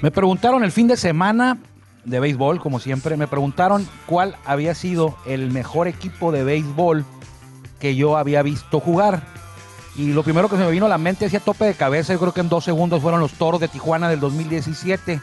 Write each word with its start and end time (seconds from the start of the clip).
Me 0.00 0.12
preguntaron 0.12 0.62
el 0.62 0.70
fin 0.70 0.86
de 0.86 0.96
semana 0.96 1.58
de 2.04 2.20
béisbol, 2.20 2.60
como 2.60 2.78
siempre, 2.78 3.16
me 3.16 3.26
preguntaron 3.26 3.86
cuál 4.06 4.36
había 4.44 4.74
sido 4.74 5.16
el 5.26 5.50
mejor 5.50 5.88
equipo 5.88 6.30
de 6.30 6.44
béisbol 6.44 7.04
que 7.80 7.96
yo 7.96 8.16
había 8.16 8.42
visto 8.42 8.78
jugar. 8.78 9.22
Y 9.96 10.12
lo 10.12 10.22
primero 10.22 10.48
que 10.48 10.56
se 10.56 10.62
me 10.62 10.70
vino 10.70 10.86
a 10.86 10.88
la 10.88 10.98
mente 10.98 11.24
decía 11.24 11.40
tope 11.40 11.64
de 11.64 11.74
cabeza, 11.74 12.12
yo 12.12 12.20
creo 12.20 12.32
que 12.32 12.40
en 12.40 12.48
dos 12.48 12.64
segundos 12.64 13.02
fueron 13.02 13.20
los 13.20 13.32
Toros 13.32 13.60
de 13.60 13.66
Tijuana 13.66 14.08
del 14.08 14.20
2017. 14.20 15.20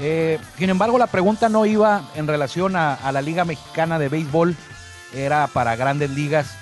Eh, 0.00 0.38
sin 0.58 0.68
embargo, 0.68 0.98
la 0.98 1.06
pregunta 1.06 1.48
no 1.48 1.64
iba 1.64 2.02
en 2.14 2.26
relación 2.26 2.76
a, 2.76 2.98
la 3.12 3.22
Liga 3.22 3.46
Mexicana 3.46 3.98
de 3.98 4.10
Béisbol, 4.10 4.54
era 5.14 5.46
para 5.46 5.76
grandes 5.76 6.10
ligas. 6.10 6.54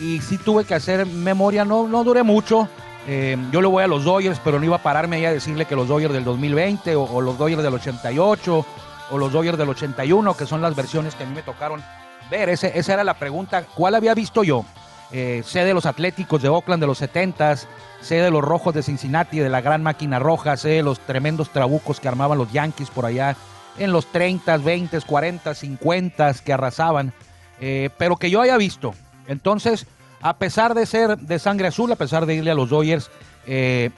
Y 0.00 0.20
sí 0.22 0.38
tuve 0.38 0.64
que 0.64 0.74
hacer 0.74 1.04
memoria, 1.04 1.66
no 1.66 2.04
duré 2.04 2.22
mucho, 2.22 2.70
eh, 3.06 3.36
yo 3.50 3.60
le 3.60 3.68
voy 3.68 3.82
a 3.82 3.86
los 3.86 4.04
Dodgers, 4.04 4.40
pero 4.42 4.58
no 4.58 4.64
iba 4.64 4.76
a 4.76 4.82
pararme 4.82 5.16
ahí 5.16 5.24
a 5.24 5.32
decirle 5.32 5.64
que 5.64 5.76
los 5.76 5.88
Dodgers 5.88 6.14
del 6.14 6.24
2020 6.24 6.96
o, 6.96 7.20
los 7.20 7.38
Dodgers 7.38 7.62
del 7.62 7.74
88 7.74 8.66
o 9.10 9.18
los 9.18 9.32
Dodgers 9.32 9.58
del 9.58 9.68
81, 9.68 10.36
que 10.36 10.46
son 10.46 10.62
las 10.62 10.74
versiones 10.76 11.14
que 11.14 11.24
a 11.24 11.26
mí 11.26 11.34
me 11.34 11.42
tocaron 11.42 11.82
ver. 12.30 12.48
esa 12.48 12.92
era 12.92 13.04
la 13.04 13.14
pregunta. 13.14 13.64
¿Cuál 13.74 13.94
había 13.94 14.14
visto 14.14 14.44
yo? 14.44 14.64
Eh, 15.12 15.42
sé 15.44 15.64
de 15.64 15.74
los 15.74 15.84
Atléticos 15.84 16.40
de 16.40 16.48
Oakland 16.48 16.82
de 16.82 16.86
los 16.86 17.02
70s, 17.02 17.66
sé 18.00 18.14
de 18.16 18.30
los 18.30 18.42
Rojos 18.42 18.72
de 18.72 18.82
Cincinnati, 18.82 19.38
de 19.40 19.50
la 19.50 19.60
Gran 19.60 19.82
Máquina 19.82 20.18
Roja, 20.18 20.56
sé 20.56 20.70
de 20.70 20.82
los 20.82 21.00
tremendos 21.00 21.50
trabucos 21.50 22.00
que 22.00 22.08
armaban 22.08 22.38
los 22.38 22.50
Yankees 22.50 22.88
por 22.88 23.04
allá 23.04 23.36
en 23.76 23.92
los 23.92 24.06
30, 24.06 24.56
20, 24.56 25.00
40, 25.02 25.54
50 25.54 26.34
que 26.42 26.52
arrasaban, 26.52 27.12
eh, 27.60 27.90
pero 27.98 28.16
que 28.16 28.30
yo 28.30 28.40
haya 28.40 28.56
visto. 28.56 28.94
Entonces, 29.26 29.86
a 30.22 30.36
pesar 30.38 30.74
de 30.74 30.86
ser 30.86 31.18
de 31.18 31.38
sangre 31.38 31.66
azul, 31.66 31.90
a 31.90 31.96
pesar 31.96 32.26
de 32.26 32.34
irle 32.34 32.52
a 32.52 32.54
los 32.54 32.70
Dodgers, 32.70 33.10
eh, 33.46 33.90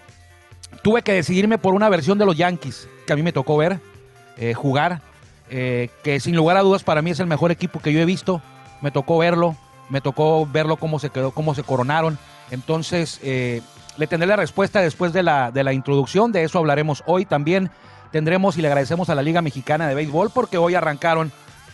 tuve 0.82 1.02
que 1.02 1.12
decidirme 1.12 1.58
por 1.58 1.74
una 1.74 1.90
versión 1.90 2.18
de 2.18 2.24
los 2.24 2.36
Yankees 2.36 2.88
que 3.06 3.12
a 3.12 3.16
mí 3.16 3.22
me 3.22 3.32
tocó 3.32 3.58
ver, 3.58 3.78
eh, 4.38 4.54
jugar, 4.54 5.02
eh, 5.50 5.90
que 6.02 6.18
sin 6.20 6.34
lugar 6.34 6.56
a 6.56 6.62
dudas 6.62 6.82
para 6.82 7.02
mí 7.02 7.10
es 7.10 7.20
el 7.20 7.26
mejor 7.26 7.50
equipo 7.50 7.80
que 7.80 7.92
yo 7.92 8.00
he 8.00 8.06
visto. 8.06 8.40
Me 8.80 8.90
tocó 8.90 9.18
verlo, 9.18 9.54
me 9.90 10.00
tocó 10.00 10.46
verlo 10.46 10.76
cómo 10.76 10.98
se 10.98 11.10
quedó, 11.10 11.30
cómo 11.30 11.54
se 11.54 11.62
coronaron. 11.62 12.18
Entonces, 12.50 13.20
le 13.22 14.06
tendré 14.08 14.26
la 14.26 14.36
respuesta 14.36 14.80
después 14.80 15.12
de 15.12 15.22
la, 15.22 15.50
de 15.50 15.64
la 15.64 15.72
introducción, 15.72 16.32
de 16.32 16.44
eso 16.44 16.58
hablaremos 16.58 17.02
hoy 17.06 17.26
también. 17.26 17.70
Tendremos 18.10 18.56
y 18.56 18.62
le 18.62 18.68
agradecemos 18.68 19.10
a 19.10 19.14
la 19.14 19.22
Liga 19.22 19.42
Mexicana 19.42 19.88
de 19.88 19.94
Béisbol 19.94 20.30
porque 20.30 20.56
hoy 20.56 20.74
arrancaron 20.74 21.32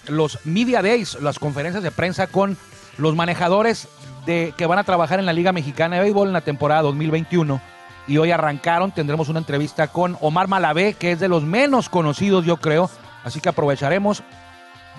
los 0.09 0.39
Media 0.45 0.83
Days, 0.83 1.19
las 1.21 1.39
conferencias 1.39 1.83
de 1.83 1.91
prensa 1.91 2.27
con 2.27 2.57
los 2.97 3.15
manejadores 3.15 3.89
de, 4.27 4.55
que 4.57 4.67
van 4.67 4.79
a 4.79 4.85
trabajar 4.85 5.19
en 5.19 5.27
la 5.27 5.33
Liga 5.33 5.53
Mexicana 5.53 5.97
de 5.97 6.03
Béisbol 6.03 6.29
en 6.29 6.33
la 6.35 6.41
temporada 6.41 6.83
2021. 6.83 7.61
Y 8.07 8.19
hoy 8.19 8.31
arrancaron, 8.31 8.91
tendremos 8.91 9.29
una 9.29 9.39
entrevista 9.39 9.89
con 9.89 10.17
Omar 10.21 10.49
Malavé, 10.49 10.95
que 10.95 11.13
es 11.13 11.21
de 11.21 11.29
los 11.29 11.45
menos 11.45 11.89
conocidos, 11.89 12.45
yo 12.45 12.57
creo. 12.57 12.91
Así 13.25 13.41
que 13.41 13.49
aprovecharemos, 13.49 14.23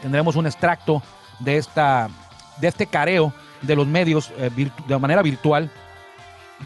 tendremos 0.02 0.36
un 0.36 0.46
extracto 0.46 1.02
de, 1.40 1.58
esta, 1.58 2.10
de 2.60 2.68
este 2.68 2.86
careo 2.86 3.34
de 3.62 3.76
los 3.76 3.88
medios 3.88 4.32
eh, 4.38 4.50
de 4.88 4.98
manera 4.98 5.22
virtual 5.22 5.70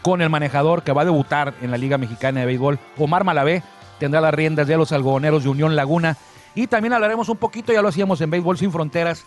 con 0.02 0.22
el 0.22 0.30
manejador 0.30 0.82
que 0.82 0.92
va 0.92 1.02
a 1.02 1.06
debutar 1.06 1.54
en 1.62 1.70
la 1.70 1.78
Liga 1.78 1.98
Mexicana 1.98 2.40
de 2.40 2.46
Béisbol. 2.46 2.78
Omar 2.98 3.24
Malavé 3.24 3.62
tendrá 3.98 4.20
las 4.20 4.34
riendas 4.34 4.66
de 4.66 4.76
los 4.76 4.92
algodoneros 4.92 5.44
de 5.44 5.48
Unión 5.48 5.76
Laguna. 5.76 6.16
Y 6.54 6.66
también 6.66 6.92
hablaremos 6.92 7.28
un 7.28 7.36
poquito, 7.36 7.72
ya 7.72 7.82
lo 7.82 7.88
hacíamos 7.88 8.20
en 8.20 8.30
Béisbol 8.30 8.58
Sin 8.58 8.72
Fronteras, 8.72 9.24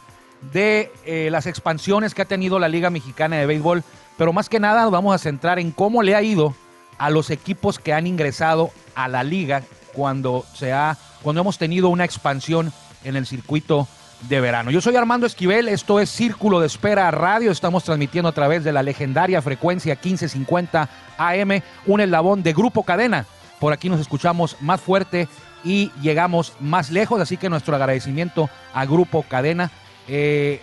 de 0.53 0.91
eh, 1.05 1.29
las 1.31 1.45
expansiones 1.45 2.13
que 2.13 2.21
ha 2.21 2.25
tenido 2.25 2.59
la 2.59 2.67
Liga 2.67 2.89
Mexicana 2.89 3.37
de 3.37 3.45
Béisbol, 3.45 3.83
pero 4.17 4.33
más 4.33 4.49
que 4.49 4.59
nada 4.59 4.83
nos 4.83 4.91
vamos 4.91 5.15
a 5.15 5.17
centrar 5.17 5.59
en 5.59 5.71
cómo 5.71 6.03
le 6.03 6.15
ha 6.15 6.21
ido 6.21 6.55
a 6.97 7.09
los 7.09 7.29
equipos 7.29 7.79
que 7.79 7.93
han 7.93 8.07
ingresado 8.07 8.71
a 8.95 9.07
la 9.07 9.23
liga 9.23 9.63
cuando 9.93 10.45
se 10.53 10.73
ha, 10.73 10.97
cuando 11.21 11.41
hemos 11.41 11.57
tenido 11.57 11.89
una 11.89 12.05
expansión 12.05 12.71
en 13.03 13.15
el 13.15 13.25
circuito 13.25 13.87
de 14.27 14.41
verano. 14.41 14.71
Yo 14.71 14.81
soy 14.81 14.95
Armando 14.95 15.25
Esquivel, 15.25 15.69
esto 15.69 15.99
es 15.99 16.09
Círculo 16.09 16.59
de 16.59 16.67
Espera 16.67 17.09
Radio, 17.11 17.51
estamos 17.51 17.85
transmitiendo 17.85 18.27
a 18.27 18.33
través 18.33 18.63
de 18.63 18.73
la 18.73 18.83
legendaria 18.83 19.41
frecuencia 19.41 19.93
1550 19.95 20.89
AM, 21.17 21.61
un 21.85 22.01
eslabón 22.01 22.43
de 22.43 22.53
Grupo 22.53 22.83
Cadena. 22.83 23.25
Por 23.59 23.71
aquí 23.71 23.89
nos 23.89 23.99
escuchamos 23.99 24.57
más 24.59 24.81
fuerte 24.81 25.27
y 25.63 25.91
llegamos 26.01 26.53
más 26.59 26.89
lejos, 26.89 27.21
así 27.21 27.37
que 27.37 27.49
nuestro 27.49 27.75
agradecimiento 27.75 28.49
a 28.73 28.85
Grupo 28.85 29.23
Cadena. 29.23 29.71
Eh, 30.09 30.59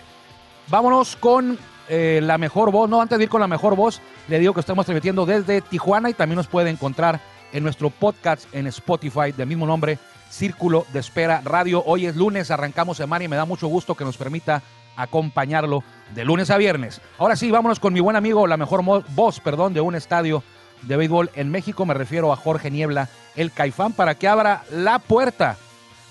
vámonos 0.68 1.14
con 1.14 1.56
eh, 1.88 2.20
la 2.22 2.36
mejor 2.36 2.72
voz. 2.72 2.90
No, 2.90 3.00
antes 3.00 3.16
de 3.16 3.24
ir 3.24 3.30
con 3.30 3.40
la 3.40 3.46
mejor 3.46 3.76
voz, 3.76 4.00
le 4.28 4.40
digo 4.40 4.52
que 4.52 4.60
estamos 4.60 4.86
transmitiendo 4.86 5.24
desde 5.24 5.60
Tijuana 5.60 6.10
y 6.10 6.14
también 6.14 6.36
nos 6.36 6.48
puede 6.48 6.70
encontrar 6.70 7.20
en 7.52 7.62
nuestro 7.62 7.90
podcast 7.90 8.52
en 8.52 8.66
Spotify 8.66 9.32
del 9.36 9.46
mismo 9.46 9.66
nombre, 9.66 9.98
Círculo 10.30 10.84
de 10.92 10.98
Espera 10.98 11.40
Radio. 11.44 11.82
Hoy 11.86 12.06
es 12.06 12.16
lunes, 12.16 12.50
arrancamos 12.50 12.96
semana 12.96 13.24
y 13.24 13.28
me 13.28 13.36
da 13.36 13.44
mucho 13.44 13.68
gusto 13.68 13.94
que 13.94 14.04
nos 14.04 14.16
permita 14.16 14.62
acompañarlo 14.96 15.84
de 16.14 16.24
lunes 16.24 16.50
a 16.50 16.56
viernes. 16.56 17.00
Ahora 17.18 17.36
sí, 17.36 17.50
vámonos 17.50 17.78
con 17.78 17.92
mi 17.92 18.00
buen 18.00 18.16
amigo, 18.16 18.48
la 18.48 18.56
mejor 18.56 18.82
voz, 18.82 19.40
perdón, 19.40 19.74
de 19.74 19.80
un 19.80 19.94
estadio 19.94 20.42
de 20.82 20.96
béisbol 20.96 21.30
en 21.34 21.50
México. 21.50 21.86
Me 21.86 21.94
refiero 21.94 22.32
a 22.32 22.36
Jorge 22.36 22.70
Niebla, 22.70 23.08
el 23.36 23.52
Caifán, 23.52 23.92
para 23.92 24.16
que 24.16 24.26
abra 24.26 24.64
la 24.72 24.98
puerta 24.98 25.56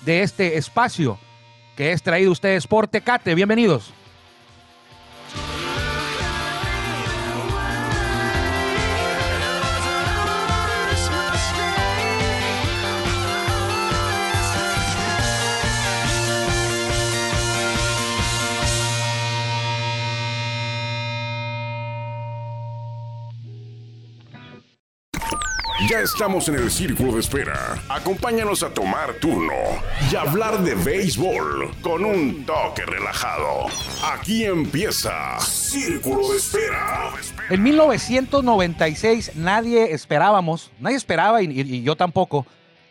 de 0.06 0.22
este 0.22 0.57
espacio 0.57 1.19
que 1.75 1.91
es 1.91 2.01
traído 2.01 2.31
ustedes 2.31 2.67
por 2.67 2.87
Tecate. 2.87 3.35
Bienvenidos. 3.35 3.93
Ya 25.90 26.00
estamos 26.00 26.50
en 26.50 26.56
el 26.56 26.72
círculo 26.72 27.13
de 27.13 27.19
espera. 27.19 27.79
Acompáñanos 27.90 28.63
a 28.63 28.73
tomar 28.73 29.13
turno 29.22 29.53
y 30.12 30.16
hablar 30.16 30.63
de 30.63 30.73
béisbol 30.73 31.76
con 31.82 32.03
un 32.03 32.43
toque 32.43 32.84
relajado. 32.87 33.67
Aquí 34.03 34.46
empieza 34.46 35.40
Círculo 35.40 36.29
de 36.29 36.37
Espera. 36.37 37.11
En 37.52 37.61
1996 37.61 39.35
nadie 39.35 39.93
esperábamos, 39.93 40.72
nadie 40.79 40.96
esperaba 40.96 41.43
y, 41.43 41.84
yo 41.84 41.96
tampoco, 41.96 42.47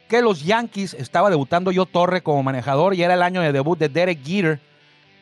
que 0.09 0.23
los 0.23 0.45
Yankees 0.45 0.95
estaba 0.95 1.31
debutando 1.31 1.73
yo 1.73 1.87
Torre 1.87 2.23
como 2.23 2.45
manejador 2.45 2.95
y 2.95 3.03
era 3.03 3.15
el 3.15 3.23
año 3.23 3.41
de 3.41 3.51
debut 3.51 3.77
de 3.77 3.89
Derek 3.89 4.25
Jeter. 4.25 4.61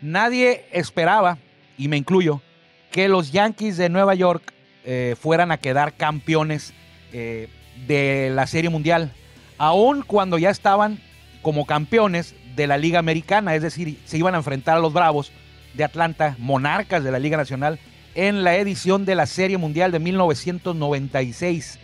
Nadie 0.02 0.66
esperaba, 0.72 1.38
y 1.78 1.88
me 1.88 1.96
incluyo, 1.96 2.42
que 2.90 3.08
los 3.08 3.32
Yankees 3.32 3.78
de 3.78 3.88
Nueva 3.88 4.14
York 4.14 4.52
eh, 4.84 5.16
fueran 5.18 5.52
a 5.52 5.56
quedar 5.56 5.94
campeones 5.94 6.74
eh, 7.12 7.48
de 7.86 8.30
la 8.34 8.46
Serie 8.46 8.70
Mundial, 8.70 9.12
aun 9.58 10.02
cuando 10.02 10.38
ya 10.38 10.50
estaban 10.50 10.98
como 11.42 11.66
campeones 11.66 12.34
de 12.56 12.66
la 12.66 12.78
Liga 12.78 12.98
Americana, 12.98 13.54
es 13.54 13.62
decir, 13.62 13.98
se 14.04 14.18
iban 14.18 14.34
a 14.34 14.38
enfrentar 14.38 14.76
a 14.76 14.80
los 14.80 14.92
Bravos 14.92 15.32
de 15.74 15.84
Atlanta, 15.84 16.36
monarcas 16.38 17.02
de 17.02 17.10
la 17.10 17.18
Liga 17.18 17.36
Nacional, 17.36 17.78
en 18.14 18.44
la 18.44 18.56
edición 18.56 19.04
de 19.04 19.14
la 19.14 19.26
Serie 19.26 19.56
Mundial 19.56 19.90
de 19.90 19.98
1996. 19.98 21.78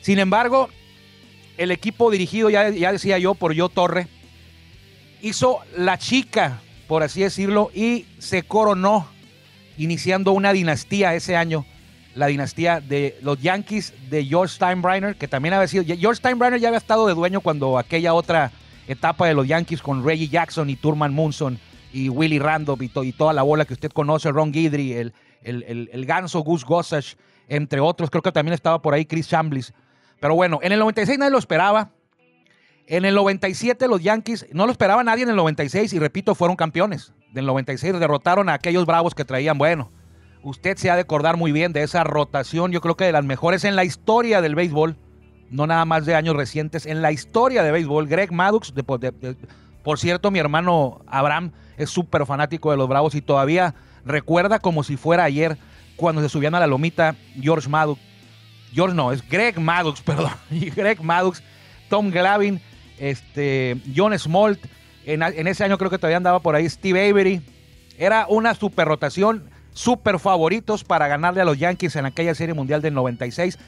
Sin 0.00 0.18
embargo, 0.18 0.68
el 1.56 1.70
equipo 1.70 2.10
dirigido, 2.10 2.50
ya, 2.50 2.70
decía 2.92 3.18
yo, 3.18 3.34
por 3.34 3.52
Yo 3.52 3.68
Torre, 3.68 4.06
hizo 5.20 5.60
la 5.76 5.98
chica, 5.98 6.60
por 6.86 7.02
así 7.02 7.22
decirlo, 7.22 7.70
y 7.74 8.06
se 8.18 8.42
coronó, 8.42 9.08
iniciando 9.76 10.32
una 10.32 10.52
dinastía 10.52 11.14
ese 11.14 11.36
año 11.36 11.64
la 12.14 12.26
dinastía 12.26 12.80
de 12.80 13.18
los 13.22 13.40
Yankees 13.40 13.92
de 14.10 14.24
George 14.24 14.54
Steinbrenner, 14.54 15.16
que 15.16 15.28
también 15.28 15.54
había 15.54 15.68
sido. 15.68 15.84
George 15.84 16.18
Steinbrenner 16.18 16.60
ya 16.60 16.68
había 16.68 16.78
estado 16.78 17.06
de 17.06 17.14
dueño 17.14 17.40
cuando 17.40 17.78
aquella 17.78 18.14
otra 18.14 18.52
etapa 18.86 19.26
de 19.26 19.34
los 19.34 19.46
Yankees 19.46 19.82
con 19.82 20.04
Reggie 20.04 20.28
Jackson 20.28 20.70
y 20.70 20.76
Turman 20.76 21.12
Munson 21.12 21.58
y 21.92 22.08
Willie 22.08 22.38
Randolph 22.38 22.82
y, 22.82 23.12
toda 23.12 23.32
la 23.32 23.42
bola 23.42 23.64
que 23.64 23.74
usted 23.74 23.90
conoce, 23.90 24.30
Ron 24.30 24.52
Guidry, 24.52 24.92
el, 24.92 25.14
el, 25.42 25.88
el, 25.92 26.06
ganso 26.06 26.40
Gus 26.40 26.64
Gossage, 26.64 27.16
entre 27.48 27.80
otros. 27.80 28.10
Creo 28.10 28.22
que 28.22 28.32
también 28.32 28.54
estaba 28.54 28.80
por 28.82 28.94
ahí 28.94 29.04
Chris 29.04 29.28
Chamblis. 29.28 29.72
Pero 30.20 30.34
bueno, 30.34 30.58
en 30.62 30.72
el 30.72 30.78
96 30.78 31.18
nadie 31.18 31.32
lo 31.32 31.38
esperaba. 31.38 31.90
En 32.86 33.04
el 33.04 33.14
97 33.14 33.88
los 33.88 34.02
Yankees, 34.02 34.46
no 34.52 34.66
lo 34.66 34.72
esperaba 34.72 35.02
nadie 35.02 35.22
en 35.22 35.30
el 35.30 35.36
96 35.36 35.92
y 35.94 35.98
repito, 35.98 36.34
fueron 36.34 36.56
campeones. 36.56 37.12
Del 37.32 37.46
96 37.46 37.98
derrotaron 37.98 38.48
a 38.48 38.54
aquellos 38.54 38.84
bravos 38.84 39.14
que 39.14 39.24
traían, 39.24 39.56
bueno, 39.56 39.90
usted 40.44 40.76
se 40.76 40.90
ha 40.90 40.94
de 40.94 41.00
acordar 41.00 41.36
muy 41.36 41.50
bien 41.50 41.72
de 41.72 41.82
esa 41.82 42.04
rotación, 42.04 42.70
yo 42.70 42.80
creo 42.80 42.96
que 42.96 43.04
de 43.04 43.12
las 43.12 43.24
mejores 43.24 43.64
en 43.64 43.74
la 43.74 43.84
historia 43.84 44.40
del 44.40 44.54
béisbol. 44.54 44.96
no 45.50 45.66
nada 45.66 45.84
más 45.84 46.06
de 46.06 46.14
años 46.14 46.36
recientes, 46.36 46.86
en 46.86 47.02
la 47.02 47.12
historia 47.12 47.62
de 47.62 47.70
béisbol. 47.70 48.08
Greg 48.08 48.32
Maddox, 48.32 48.72
por 49.82 49.98
cierto, 49.98 50.30
mi 50.30 50.38
hermano 50.38 51.00
Abraham 51.06 51.52
es 51.76 51.90
súper 51.90 52.26
fanático 52.26 52.70
de 52.70 52.76
los 52.76 52.88
Bravos 52.88 53.14
y 53.14 53.20
todavía 53.20 53.74
recuerda 54.04 54.58
como 54.58 54.82
si 54.82 54.96
fuera 54.96 55.24
ayer 55.24 55.58
cuando 55.96 56.22
se 56.22 56.28
subían 56.28 56.54
a 56.54 56.60
la 56.60 56.66
lomita 56.66 57.14
George 57.40 57.68
Maddox. 57.68 58.00
George 58.72 58.94
no, 58.94 59.12
es 59.12 59.26
Greg 59.28 59.60
Maddox, 59.60 60.00
perdón. 60.02 60.32
Greg 60.50 61.02
Maddox, 61.02 61.42
Tom 61.88 62.10
Glavin, 62.10 62.60
este, 62.98 63.76
John 63.94 64.18
Smalt. 64.18 64.60
En, 65.06 65.22
en, 65.22 65.46
ese 65.46 65.64
año 65.64 65.78
creo 65.78 65.90
que 65.90 65.98
todavía 65.98 66.16
andaba 66.16 66.40
por 66.40 66.54
ahí 66.54 66.68
Steve 66.68 67.10
Avery. 67.10 67.42
Era 67.98 68.26
una 68.28 68.54
super 68.54 68.88
rotación, 68.88 69.50
super 69.74 70.18
favoritos 70.18 70.84
para 70.84 71.08
ganarle 71.08 71.42
a 71.42 71.44
los 71.44 71.58
Yankees 71.58 71.96
en 71.96 72.06
aquella 72.06 72.34
serie 72.34 72.54
mundial 72.54 72.80
del 72.80 72.94
96. 72.94 73.58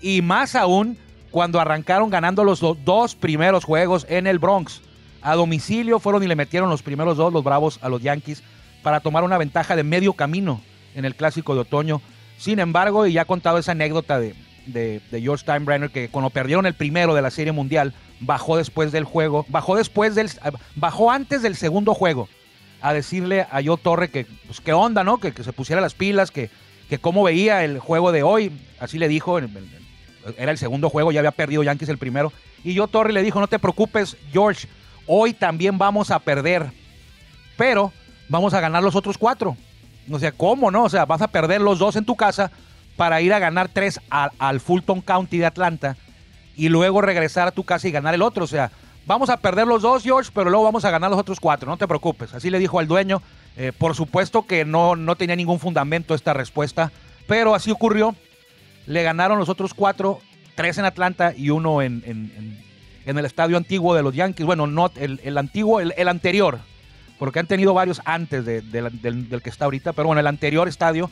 Y 0.00 0.22
más 0.22 0.56
aún 0.56 0.98
cuando 1.30 1.60
arrancaron 1.60 2.10
ganando 2.10 2.42
los 2.42 2.60
dos 2.60 3.14
primeros 3.14 3.64
juegos 3.64 4.04
en 4.08 4.26
el 4.26 4.40
Bronx. 4.40 4.80
A 5.22 5.36
domicilio 5.36 6.00
fueron 6.00 6.22
y 6.24 6.26
le 6.26 6.34
metieron 6.34 6.70
los 6.70 6.82
primeros 6.82 7.16
dos 7.16 7.32
los 7.32 7.44
Bravos 7.44 7.78
a 7.82 7.88
los 7.88 8.02
Yankees 8.02 8.42
para 8.82 9.00
tomar 9.00 9.22
una 9.22 9.38
ventaja 9.38 9.76
de 9.76 9.84
medio 9.84 10.14
camino 10.14 10.60
en 10.94 11.04
el 11.04 11.14
clásico 11.14 11.54
de 11.54 11.60
otoño. 11.60 12.00
Sin 12.38 12.58
embargo, 12.58 13.06
y 13.06 13.12
ya 13.12 13.22
ha 13.22 13.26
contado 13.26 13.58
esa 13.58 13.72
anécdota 13.72 14.18
de, 14.18 14.34
de, 14.66 15.20
George 15.20 15.42
Steinbrenner, 15.42 15.90
que 15.90 16.08
cuando 16.08 16.30
perdieron 16.30 16.64
el 16.64 16.74
primero 16.74 17.14
de 17.14 17.20
la 17.20 17.30
Serie 17.30 17.52
Mundial, 17.52 17.92
bajó 18.20 18.56
después 18.56 18.92
del 18.92 19.04
juego, 19.04 19.44
bajó 19.48 19.76
después 19.76 20.14
del, 20.14 20.30
bajó 20.74 21.10
antes 21.10 21.42
del 21.42 21.54
segundo 21.54 21.92
juego 21.92 22.28
a 22.82 22.92
decirle 22.92 23.46
a 23.50 23.60
Joe 23.64 23.78
Torre 23.78 24.10
que, 24.10 24.26
pues, 24.46 24.60
qué 24.60 24.72
onda, 24.72 25.04
¿no? 25.04 25.18
Que, 25.18 25.32
se 25.32 25.52
pusiera 25.52 25.80
las 25.80 25.94
pilas, 25.94 26.30
que, 26.30 26.50
que 26.88 26.98
cómo 26.98 27.22
veía 27.22 27.64
el 27.64 27.78
juego 27.78 28.12
de 28.12 28.22
hoy. 28.22 28.52
Así 28.78 28.98
le 28.98 29.08
dijo, 29.08 29.38
era 30.36 30.50
el 30.50 30.58
segundo 30.58 30.90
juego, 30.90 31.12
ya 31.12 31.20
había 31.20 31.32
perdido 31.32 31.62
Yankees 31.62 31.88
el 31.88 31.98
primero. 31.98 32.32
Y 32.64 32.76
Joe 32.76 32.88
Torre 32.88 33.12
le 33.12 33.22
dijo, 33.22 33.40
no 33.40 33.46
te 33.46 33.58
preocupes, 33.58 34.16
George, 34.32 34.68
hoy 35.06 35.32
también 35.32 35.78
vamos 35.78 36.10
a 36.10 36.18
perder, 36.18 36.70
pero 37.56 37.92
vamos 38.28 38.54
a 38.54 38.60
ganar 38.60 38.82
los 38.82 38.94
otros 38.94 39.18
cuatro. 39.18 39.56
O 40.10 40.18
sea, 40.18 40.32
¿cómo 40.32 40.70
no? 40.70 40.84
O 40.84 40.88
sea, 40.88 41.04
vas 41.04 41.22
a 41.22 41.28
perder 41.28 41.60
los 41.60 41.78
dos 41.78 41.96
en 41.96 42.04
tu 42.04 42.16
casa 42.16 42.50
para 42.96 43.20
ir 43.20 43.32
a 43.32 43.38
ganar 43.38 43.68
tres 43.68 44.00
al 44.10 44.60
Fulton 44.60 45.00
County 45.00 45.38
de 45.38 45.46
Atlanta 45.46 45.96
y 46.56 46.68
luego 46.68 47.00
regresar 47.00 47.48
a 47.48 47.52
tu 47.52 47.64
casa 47.64 47.88
y 47.88 47.92
ganar 47.92 48.14
el 48.14 48.22
otro. 48.22 48.44
O 48.44 48.48
sea, 48.48 48.70
vamos 49.10 49.30
a 49.30 49.36
perder 49.36 49.66
los 49.66 49.82
dos, 49.82 50.02
George, 50.02 50.30
pero 50.34 50.50
luego 50.50 50.64
vamos 50.64 50.84
a 50.84 50.90
ganar 50.90 51.10
los 51.10 51.20
otros 51.20 51.40
cuatro, 51.40 51.70
no 51.70 51.76
te 51.76 51.86
preocupes. 51.86 52.34
Así 52.34 52.50
le 52.50 52.58
dijo 52.58 52.78
al 52.78 52.88
dueño. 52.88 53.22
Eh, 53.56 53.72
por 53.76 53.94
supuesto 53.94 54.46
que 54.46 54.64
no, 54.64 54.96
no 54.96 55.16
tenía 55.16 55.36
ningún 55.36 55.58
fundamento 55.58 56.14
esta 56.14 56.32
respuesta, 56.32 56.92
pero 57.26 57.54
así 57.54 57.70
ocurrió. 57.70 58.14
Le 58.86 59.02
ganaron 59.02 59.38
los 59.38 59.48
otros 59.48 59.74
cuatro, 59.74 60.20
tres 60.54 60.78
en 60.78 60.84
Atlanta 60.84 61.34
y 61.36 61.50
uno 61.50 61.82
en 61.82 62.02
en 63.06 63.18
el 63.18 63.24
estadio 63.24 63.56
antiguo 63.56 63.94
de 63.94 64.02
los 64.02 64.14
Yankees. 64.14 64.46
Bueno, 64.46 64.66
no 64.66 64.90
el, 64.96 65.38
antiguo, 65.38 65.80
el, 65.80 66.08
anterior, 66.08 66.58
porque 67.18 67.38
han 67.38 67.46
tenido 67.46 67.74
varios 67.74 68.00
antes 68.04 68.44
del, 68.44 69.42
que 69.42 69.50
está 69.50 69.66
ahorita, 69.66 69.92
pero 69.92 70.06
bueno, 70.06 70.20
el 70.20 70.26
anterior 70.26 70.68
estadio 70.68 71.10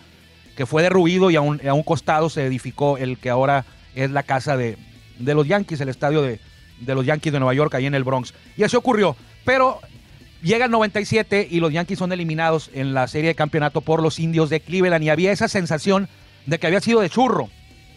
que 0.57 0.67
fue 0.67 0.83
derruido 0.83 1.31
y 1.31 1.37
a 1.37 1.41
un, 1.41 1.61
a 1.67 1.73
un 1.73 1.83
costado 1.83 2.31
se 2.31 2.45
edificó 2.45 2.99
el 2.99 3.19
que 3.19 3.31
ahora 3.31 3.65
es 3.95 4.11
la 4.11 4.25
casa 4.25 4.57
de, 4.57 4.77
los 5.19 5.47
Yankees, 5.47 5.81
el 5.81 5.89
estadio 5.89 6.23
de, 6.23 6.41
los 6.87 7.07
Yankees 7.07 7.33
de 7.33 7.39
Nueva 7.39 7.55
York, 7.55 7.75
ahí 7.75 7.87
en 7.87 7.95
el 7.95 8.05
Bronx. 8.05 8.35
Y 8.57 8.63
eso 8.63 8.79
ocurrió, 8.79 9.17
pero 9.45 9.81
llega 10.43 10.67
el 10.67 10.71
97 10.71 11.49
y 11.51 11.61
los 11.61 11.73
Yankees 11.73 11.99
son 11.99 12.13
eliminados 12.13 12.71
en 12.75 12.95
la 12.95 13.09
serie 13.09 13.29
de 13.29 13.35
campeonato 13.35 13.81
por 13.81 14.03
los 14.03 14.19
indios 14.19 14.51
de 14.51 14.61
Cleveland 14.61 15.05
y 15.05 15.11
había 15.11 15.33
esa 15.33 15.49
sensación 15.49 16.09
de 16.47 16.59
que 16.59 16.67
había 16.67 16.81
sido 16.81 17.01
de 17.01 17.11
churro 17.11 17.49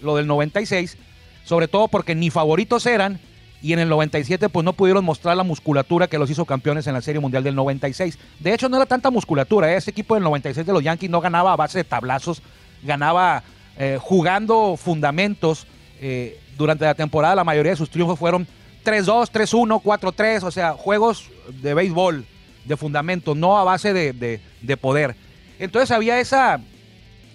lo 0.01 0.15
del 0.15 0.27
96, 0.27 0.97
sobre 1.43 1.67
todo 1.67 1.87
porque 1.87 2.15
ni 2.15 2.29
favoritos 2.29 2.85
eran 2.85 3.19
y 3.61 3.73
en 3.73 3.79
el 3.79 3.89
97 3.89 4.49
pues 4.49 4.65
no 4.65 4.73
pudieron 4.73 5.05
mostrar 5.05 5.37
la 5.37 5.43
musculatura 5.43 6.07
que 6.07 6.17
los 6.17 6.29
hizo 6.29 6.45
campeones 6.45 6.87
en 6.87 6.93
la 6.93 7.01
Serie 7.01 7.21
Mundial 7.21 7.43
del 7.43 7.55
96. 7.55 8.17
De 8.39 8.53
hecho 8.53 8.69
no 8.69 8.77
era 8.77 8.85
tanta 8.85 9.11
musculatura, 9.11 9.71
¿eh? 9.71 9.77
ese 9.77 9.91
equipo 9.91 10.15
del 10.15 10.23
96 10.23 10.65
de 10.65 10.73
los 10.73 10.83
Yankees 10.83 11.09
no 11.09 11.21
ganaba 11.21 11.53
a 11.53 11.55
base 11.55 11.79
de 11.79 11.83
tablazos, 11.83 12.41
ganaba 12.83 13.43
eh, 13.77 13.97
jugando 14.01 14.77
fundamentos. 14.77 15.67
Eh, 15.99 16.39
durante 16.57 16.85
la 16.85 16.95
temporada 16.95 17.35
la 17.35 17.43
mayoría 17.43 17.71
de 17.71 17.77
sus 17.77 17.89
triunfos 17.89 18.17
fueron 18.17 18.47
3-2, 18.83 19.31
3-1, 19.31 19.81
4-3, 19.81 20.43
o 20.43 20.51
sea, 20.51 20.73
juegos 20.73 21.29
de 21.61 21.73
béisbol, 21.73 22.25
de 22.65 22.77
fundamento, 22.77 23.35
no 23.35 23.57
a 23.57 23.63
base 23.63 23.93
de, 23.93 24.77
poder. 24.77 25.15
Entonces 25.59 25.91
había 25.91 26.19
esa 26.19 26.59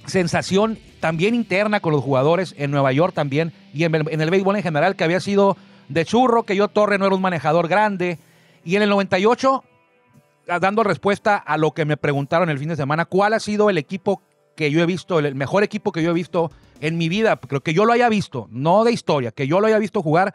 sensación 0.07 0.79
también 1.01 1.35
interna 1.35 1.81
con 1.81 1.93
los 1.93 2.03
jugadores 2.03 2.55
en 2.59 2.71
Nueva 2.71 2.93
York 2.93 3.15
también 3.15 3.53
y 3.75 3.85
en 3.85 3.95
en 3.95 4.21
el 4.21 4.31
béisbol 4.31 4.57
en 4.57 4.63
general 4.63 4.97
que 4.97 5.05
había 5.05 5.21
sido 5.21 5.57
de 5.89 6.05
churro, 6.05 6.45
que 6.45 6.57
yo 6.57 6.69
Torre 6.69 6.99
no 6.99 7.07
era 7.07 7.15
un 7.15 7.23
manejador 7.23 7.69
grande. 7.69 8.19
Y 8.65 8.77
en 8.77 8.83
el 8.83 8.89
98, 8.91 9.65
ah, 10.49 10.59
dando 10.59 10.83
respuesta 10.83 11.37
a 11.37 11.57
lo 11.57 11.73
que 11.73 11.85
me 11.85 11.97
preguntaron 11.97 12.51
el 12.51 12.59
fin 12.59 12.69
de 12.69 12.77
semana, 12.77 13.05
¿cuál 13.05 13.33
ha 13.33 13.41
sido 13.41 13.71
el 13.71 13.79
equipo 13.79 14.23
que 14.57 14.71
yo 14.71 14.83
he 14.83 14.87
visto, 14.87 15.19
el 15.19 15.35
mejor 15.35 15.63
equipo 15.63 15.93
que 15.93 16.03
yo 16.03 16.11
he 16.11 16.15
visto 16.15 16.51
en 16.81 16.99
mi 16.99 17.09
vida? 17.09 17.37
Creo 17.37 17.63
que 17.63 17.75
yo 17.75 17.85
lo 17.85 17.93
haya 17.93 18.09
visto, 18.09 18.49
no 18.51 18.85
de 18.85 18.93
historia, 18.93 19.31
que 19.31 19.47
yo 19.47 19.61
lo 19.61 19.67
haya 19.67 19.79
visto 19.79 20.03
jugar. 20.03 20.35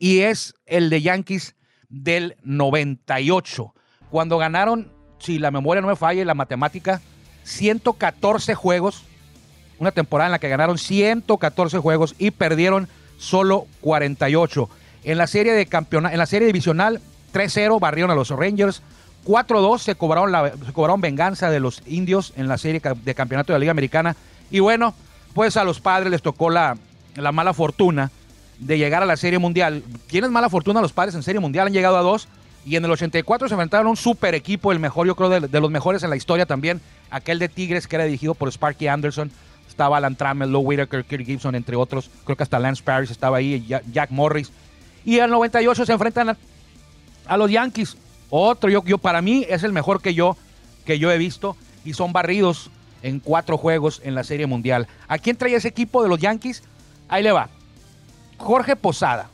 Y 0.00 0.20
es 0.20 0.54
el 0.64 0.88
de 0.88 1.02
Yankees 1.02 1.54
del 1.90 2.36
98. 2.42 3.74
Cuando 4.10 4.38
ganaron, 4.38 4.90
si 5.18 5.38
la 5.38 5.50
memoria 5.50 5.82
no 5.82 5.88
me 5.88 5.94
falla 5.94 6.22
y 6.22 6.24
la 6.24 6.34
matemática, 6.34 7.02
114 7.44 8.54
juegos. 8.54 9.04
Una 9.78 9.92
temporada 9.92 10.28
en 10.28 10.32
la 10.32 10.38
que 10.38 10.48
ganaron 10.48 10.78
114 10.78 11.78
juegos 11.78 12.14
y 12.18 12.30
perdieron 12.30 12.88
solo 13.18 13.66
48. 13.82 14.70
En 15.04 15.18
la 15.18 15.26
serie 15.26 15.52
de 15.52 15.66
campeonato, 15.66 16.14
en 16.14 16.18
la 16.18 16.26
serie 16.26 16.46
divisional, 16.46 17.02
3-0 17.34 17.78
barrieron 17.78 18.10
a 18.10 18.14
los 18.14 18.30
Rangers. 18.30 18.82
4-2 19.26 19.80
se 19.80 19.96
cobraron, 19.96 20.32
se 20.64 20.72
cobraron 20.72 21.02
venganza 21.02 21.50
de 21.50 21.60
los 21.60 21.82
indios 21.86 22.32
en 22.36 22.48
la 22.48 22.56
serie 22.56 22.80
de 22.80 23.14
campeonato 23.14 23.52
de 23.52 23.58
la 23.58 23.60
Liga 23.60 23.72
Americana. 23.72 24.16
Y 24.50 24.60
bueno, 24.60 24.94
pues 25.34 25.58
a 25.58 25.64
los 25.64 25.78
padres 25.78 26.10
les 26.10 26.22
tocó 26.22 26.48
la, 26.48 26.78
la 27.16 27.32
mala 27.32 27.52
fortuna 27.52 28.10
de 28.60 28.78
llegar 28.78 29.02
a 29.02 29.06
la 29.06 29.16
Serie 29.16 29.38
Mundial. 29.38 29.82
¿Tienes 30.06 30.30
mala 30.30 30.48
fortuna 30.48 30.80
los 30.80 30.92
padres 30.92 31.14
en 31.14 31.22
Serie 31.22 31.40
Mundial? 31.40 31.66
Han 31.66 31.72
llegado 31.72 31.96
a 31.96 32.02
dos. 32.02 32.28
Y 32.64 32.76
en 32.76 32.84
el 32.84 32.90
84 32.90 33.48
se 33.48 33.54
enfrentaron 33.54 33.86
a 33.86 33.90
un 33.90 33.96
super 33.96 34.34
equipo, 34.34 34.70
el 34.70 34.78
mejor, 34.78 35.06
yo 35.06 35.16
creo, 35.16 35.30
de, 35.30 35.60
los 35.60 35.70
mejores 35.70 36.02
en 36.02 36.10
la 36.10 36.16
historia 36.16 36.44
también. 36.44 36.80
Aquel 37.10 37.38
de 37.38 37.48
Tigres, 37.48 37.86
que 37.86 37.96
era 37.96 38.04
dirigido 38.04 38.34
por 38.34 38.48
Sparky 38.48 38.86
Anderson. 38.86 39.30
Estaba 39.66 39.96
Alan 39.96 40.14
Trammell, 40.14 40.50
Low 40.50 40.60
Whitaker, 40.60 41.04
Kirk 41.04 41.24
Gibson, 41.24 41.54
entre 41.54 41.74
otros. 41.74 42.10
Creo 42.24 42.36
que 42.36 42.42
hasta 42.42 42.58
Lance 42.58 42.82
Parrish 42.82 43.10
estaba 43.10 43.38
ahí, 43.38 43.66
Jack 43.90 44.10
Morris. 44.10 44.52
Y 45.06 45.20
al 45.20 45.30
98 45.30 45.86
se 45.86 45.92
enfrentan 45.92 46.36
a, 47.26 47.36
los 47.38 47.50
Yankees. 47.50 47.96
Otro, 48.28 48.68
yo, 48.68 48.84
yo, 48.84 48.98
para 48.98 49.22
mí 49.22 49.46
es 49.48 49.62
el 49.62 49.72
mejor 49.72 50.02
que 50.02 50.12
yo, 50.12 50.36
que 50.84 50.98
yo 50.98 51.10
he 51.10 51.16
visto. 51.16 51.56
Y 51.82 51.94
son 51.94 52.12
barridos 52.12 52.70
en 53.02 53.20
cuatro 53.20 53.56
juegos 53.56 54.02
en 54.04 54.14
la 54.14 54.22
Serie 54.22 54.46
Mundial. 54.46 54.86
¿A 55.08 55.16
quién 55.16 55.36
traía 55.36 55.56
ese 55.56 55.68
equipo 55.68 56.02
de 56.02 56.10
los 56.10 56.18
Yankees? 56.18 56.62
Ahí 57.08 57.22
le 57.22 57.32
va. 57.32 57.48
Jorge 58.40 58.74
Posada 58.74 59.28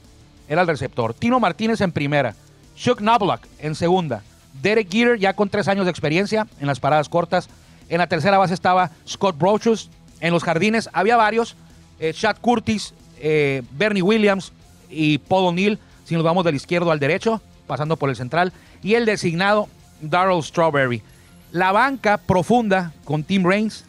era 0.49 0.63
el 0.63 0.69
receptor. 0.69 1.15
Tino 1.15 1.41
Martínez 1.41 1.81
en 1.81 1.93
primera. 1.93 2.35
Chuck 2.77 2.99
Knobloch 2.99 3.41
en 3.61 3.75
segunda. 3.75 4.23
Derek 4.61 4.91
Jeter 4.91 5.19
ya 5.19 5.35
con 5.35 5.49
tres 5.49 5.69
años 5.69 5.87
de 5.87 5.91
experiencia 5.91 6.47
en 6.61 6.67
las 6.67 6.81
paradas 6.81 7.09
cortas. 7.09 7.49
En 7.89 7.99
la 7.99 8.09
tercera 8.09 8.37
base 8.37 8.55
estaba 8.55 8.91
Scott 9.09 9.39
Brochus. 9.39 9.91
En 10.21 10.33
los 10.33 10.43
jardines 10.43 10.91
había 10.93 11.17
varios. 11.17 11.57
Eh, 11.99 12.13
Chad 12.13 12.37
Curtis, 12.41 12.93
eh, 13.21 13.63
Bernie 13.71 14.03
Williams, 14.03 14.53
y 14.91 15.19
Paul 15.19 15.47
O'Neill, 15.47 15.79
si 16.05 16.15
nos 16.15 16.25
vamos 16.25 16.45
del 16.45 16.55
izquierdo 16.55 16.91
al 16.91 17.01
derecho, 17.01 17.41
pasando 17.67 17.97
por 17.97 18.11
el 18.11 18.17
central, 18.17 18.53
y 18.83 18.95
el 18.95 19.07
designado 19.07 19.69
Darrell 20.01 20.43
Strawberry. 20.43 21.03
La 21.53 21.73
banca 21.73 22.19
profunda 22.19 22.93
con 23.05 23.25
Tim 23.25 23.45
Raines, 23.45 23.85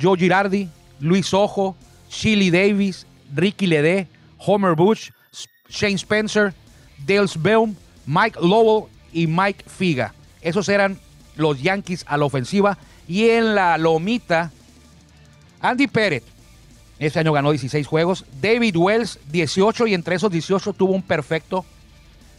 Joe 0.00 0.16
Girardi, 0.16 0.68
Luis 1.00 1.34
Ojo, 1.34 1.74
Shilly 2.08 2.50
Davis, 2.50 3.06
Ricky 3.34 3.66
Lede, 3.66 4.06
Homer 4.44 4.74
Bush, 4.74 5.10
Shane 5.68 5.96
Spencer, 5.96 6.54
Dales 7.06 7.40
Beum, 7.40 7.74
Mike 8.06 8.38
Lowell 8.40 8.90
y 9.12 9.26
Mike 9.26 9.64
Figa. 9.66 10.14
Esos 10.40 10.68
eran 10.68 10.98
los 11.36 11.60
Yankees 11.60 12.04
a 12.08 12.16
la 12.16 12.24
ofensiva. 12.24 12.78
Y 13.06 13.28
en 13.28 13.54
la 13.54 13.76
lomita, 13.76 14.52
Andy 15.60 15.86
Pérez, 15.86 16.22
ese 16.98 17.18
año 17.18 17.32
ganó 17.32 17.50
16 17.50 17.86
juegos. 17.86 18.24
David 18.40 18.76
Wells, 18.76 19.18
18 19.32 19.86
y 19.86 19.94
entre 19.94 20.16
esos 20.16 20.30
18 20.30 20.72
tuvo 20.74 20.92
un 20.92 21.02
perfecto. 21.02 21.64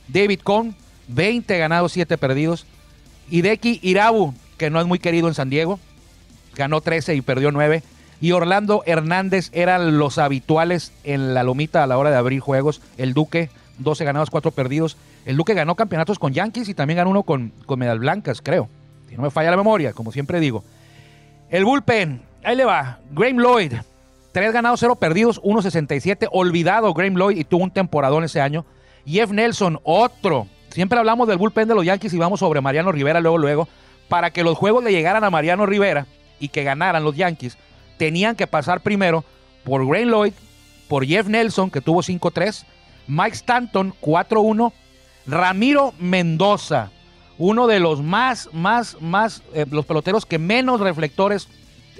David 0.08 0.41
Cohn, 0.41 0.75
20 1.08 1.58
ganados, 1.58 1.91
7 1.93 2.17
perdidos. 2.17 2.65
Hideki 3.29 3.79
Irabu, 3.81 4.34
que 4.58 4.70
no 4.70 4.79
es 4.79 4.88
muy 4.88 5.00
querido 5.00 5.27
en 5.27 5.34
San 5.34 5.50
Diego, 5.50 5.79
ganó 6.55 6.81
13 6.81 7.15
y 7.15 7.22
perdió 7.22 7.51
9. 7.51 7.81
Y 8.21 8.31
Orlando 8.31 8.83
Hernández 8.85 9.49
eran 9.51 9.97
los 9.97 10.17
habituales 10.17 10.93
en 11.03 11.33
la 11.33 11.43
lomita 11.43 11.83
a 11.83 11.87
la 11.87 11.97
hora 11.97 12.11
de 12.11 12.17
abrir 12.17 12.39
juegos. 12.39 12.81
El 12.97 13.13
Duque, 13.13 13.49
12 13.79 14.05
ganados, 14.05 14.29
4 14.29 14.51
perdidos. 14.51 14.95
El 15.25 15.37
Duque 15.37 15.53
ganó 15.53 15.75
campeonatos 15.75 16.19
con 16.19 16.31
Yankees 16.31 16.69
y 16.69 16.73
también 16.73 16.97
ganó 16.97 17.09
uno 17.09 17.23
con, 17.23 17.51
con 17.65 17.79
Medal 17.79 17.99
Blancas, 17.99 18.41
creo. 18.41 18.69
Si 19.09 19.15
no 19.15 19.23
me 19.23 19.31
falla 19.31 19.51
la 19.51 19.57
memoria, 19.57 19.91
como 19.91 20.11
siempre 20.11 20.39
digo. 20.39 20.63
El 21.49 21.65
bullpen, 21.65 22.21
ahí 22.43 22.55
le 22.55 22.63
va. 22.63 22.99
Graham 23.11 23.37
Lloyd, 23.37 23.73
Tres 24.31 24.53
ganados, 24.53 24.79
cero 24.79 24.95
perdidos, 24.95 25.41
1.67. 25.41 26.29
Olvidado 26.31 26.93
Graham 26.93 27.15
Lloyd 27.15 27.37
y 27.37 27.43
tuvo 27.43 27.63
un 27.63 27.71
temporadón 27.71 28.23
ese 28.23 28.39
año. 28.39 28.65
Jeff 29.05 29.31
Nelson, 29.31 29.79
otro. 29.83 30.47
Siempre 30.69 30.97
hablamos 30.97 31.27
del 31.27 31.37
bullpen 31.37 31.67
de 31.67 31.75
los 31.75 31.85
Yankees 31.85 32.13
y 32.13 32.17
vamos 32.17 32.39
sobre 32.39 32.61
Mariano 32.61 32.93
Rivera 32.93 33.19
luego, 33.19 33.37
luego. 33.37 33.67
Para 34.07 34.31
que 34.31 34.43
los 34.43 34.57
juegos 34.57 34.83
le 34.85 34.91
llegaran 34.91 35.23
a 35.25 35.29
Mariano 35.29 35.65
Rivera 35.65 36.07
y 36.39 36.47
que 36.47 36.63
ganaran 36.63 37.03
los 37.03 37.15
Yankees, 37.15 37.57
tenían 38.01 38.36
que 38.36 38.48
pasar 38.48 38.81
primero 38.81 39.24
por 39.63 39.86
Graham 39.86 40.10
Lloyd, 40.10 40.34
por 40.88 41.05
Jeff 41.05 41.27
Nelson, 41.27 41.70
que 41.70 41.81
tuvo 41.81 42.01
5-3, 42.01 42.65
Mike 43.05 43.36
Stanton, 43.36 43.93
4-1, 44.01 44.74
Ramiro 45.27 45.93
Mendoza, 46.00 46.89
uno 47.38 47.67
de 47.67 47.79
los 47.79 48.01
más, 48.01 48.50
más, 48.53 48.98
más, 49.01 49.43
eh, 49.53 49.67
los 49.70 49.86
peloteros 49.86 50.25
que 50.25 50.39
menos 50.39 50.79
reflectores 50.79 51.48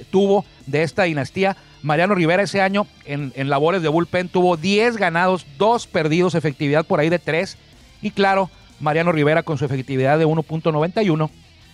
tuvo 0.10 0.43
de 0.65 0.81
esta 0.81 1.03
dinastía. 1.03 1.55
Mariano 1.84 2.15
Rivera 2.15 2.41
ese 2.41 2.62
año 2.62 2.88
en, 3.05 3.31
labores 3.48 3.84
de 3.84 3.89
bullpen 3.89 4.27
tuvo 4.27 4.58
10 4.58 4.98
ganados, 4.98 5.46
2 5.60 5.86
perdidos, 5.86 6.34
efectividad 6.34 6.84
por 6.84 7.00
ahí 7.00 7.10
de 7.10 7.20
3. 7.20 7.60
Y 8.01 8.10
claro, 8.10 8.50
Mariano 8.79 9.12
Rivera 9.12 9.43
con 9.43 9.60
su 9.60 9.65
efectividad 9.65 10.17
de 10.17 10.25
1.91, 10.25 11.29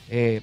eh, 0.09 0.41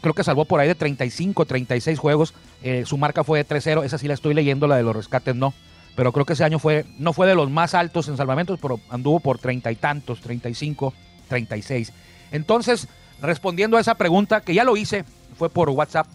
creo 0.00 0.14
que 0.14 0.24
salvó 0.24 0.44
por 0.44 0.60
ahí 0.60 0.68
de 0.68 0.74
35, 0.74 1.44
36 1.44 1.98
juegos. 1.98 2.34
Eh, 2.62 2.84
su 2.86 2.96
marca 2.98 3.24
fue 3.24 3.42
de 3.42 3.46
3-0, 3.46 3.84
esa 3.84 3.98
sí 3.98 4.08
la 4.08 4.14
estoy 4.14 4.34
leyendo, 4.34 4.66
la 4.66 4.76
de 4.76 4.82
los 4.82 4.96
rescates 4.96 5.34
no. 5.34 5.54
Pero 5.94 6.12
creo 6.12 6.24
que 6.24 6.34
ese 6.34 6.44
año 6.44 6.58
fue, 6.58 6.86
no 6.98 7.12
fue 7.12 7.26
de 7.26 7.34
los 7.34 7.50
más 7.50 7.74
altos 7.74 8.08
en 8.08 8.16
salvamentos, 8.16 8.58
pero 8.60 8.80
anduvo 8.88 9.20
por 9.20 9.38
treinta 9.38 9.72
y 9.72 9.76
tantos, 9.76 10.20
35, 10.20 10.94
36. 11.28 11.92
Entonces, 12.30 12.88
respondiendo 13.20 13.76
a 13.76 13.80
esa 13.80 13.96
pregunta, 13.96 14.40
que 14.40 14.54
ya 14.54 14.64
lo 14.64 14.76
hice, 14.76 15.04
fue 15.36 15.50
por 15.50 15.70
WhatsApp, 15.70 16.06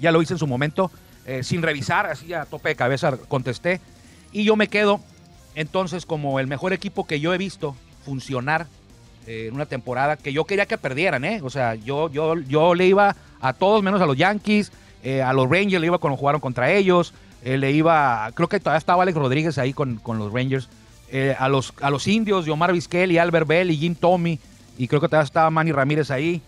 ya 0.00 0.12
lo 0.12 0.22
hice 0.22 0.34
en 0.34 0.38
su 0.38 0.46
momento, 0.46 0.90
eh, 1.26 1.42
sin 1.42 1.62
revisar, 1.62 2.06
así 2.06 2.32
a 2.32 2.46
tope 2.46 2.70
de 2.70 2.76
cabeza 2.76 3.16
contesté. 3.28 3.80
Y 4.32 4.44
yo 4.44 4.56
me 4.56 4.68
quedo 4.68 5.00
entonces 5.54 6.06
como 6.06 6.40
el 6.40 6.46
mejor 6.46 6.72
equipo 6.72 7.06
que 7.06 7.20
yo 7.20 7.34
he 7.34 7.38
visto 7.38 7.76
funcionar 8.04 8.66
eh, 9.26 9.46
en 9.48 9.54
una 9.54 9.66
temporada 9.66 10.16
que 10.16 10.32
yo 10.32 10.44
quería 10.44 10.66
que 10.66 10.78
perdieran, 10.78 11.24
¿eh? 11.24 11.40
O 11.42 11.50
sea, 11.50 11.74
yo, 11.74 12.10
yo, 12.10 12.38
yo 12.40 12.74
le 12.74 12.86
iba 12.86 13.16
a 13.40 13.52
todos 13.52 13.82
menos 13.82 14.00
a 14.00 14.06
los 14.06 14.16
Yankees, 14.16 14.72
eh, 15.02 15.22
a 15.22 15.32
los 15.32 15.48
Rangers 15.48 15.80
le 15.80 15.86
iba 15.86 15.98
cuando 15.98 16.16
jugaron 16.16 16.40
contra 16.40 16.70
ellos, 16.72 17.14
le 17.44 17.72
iba, 17.72 18.30
creo 18.34 18.48
que 18.48 18.60
todavía 18.60 18.78
estaba 18.78 19.02
Alex 19.02 19.18
Rodríguez 19.18 19.58
ahí 19.58 19.72
con, 19.72 20.00
los 20.06 20.32
Rangers, 20.32 20.68
a, 21.36 21.48
los, 21.48 21.74
a 21.80 21.90
los 21.90 22.06
indios, 22.06 22.46
Omar 22.46 22.72
Vizquel 22.72 23.10
y 23.10 23.18
Albert 23.18 23.48
Bell 23.48 23.72
y 23.72 23.76
Jim 23.76 23.96
Tommy, 23.96 24.38
y 24.78 24.86
creo 24.86 25.00
que 25.00 25.08
todavía 25.08 25.24
estaba 25.24 25.50
Manny 25.50 25.72
Ramírez 25.72 26.12
ahí. 26.12 26.40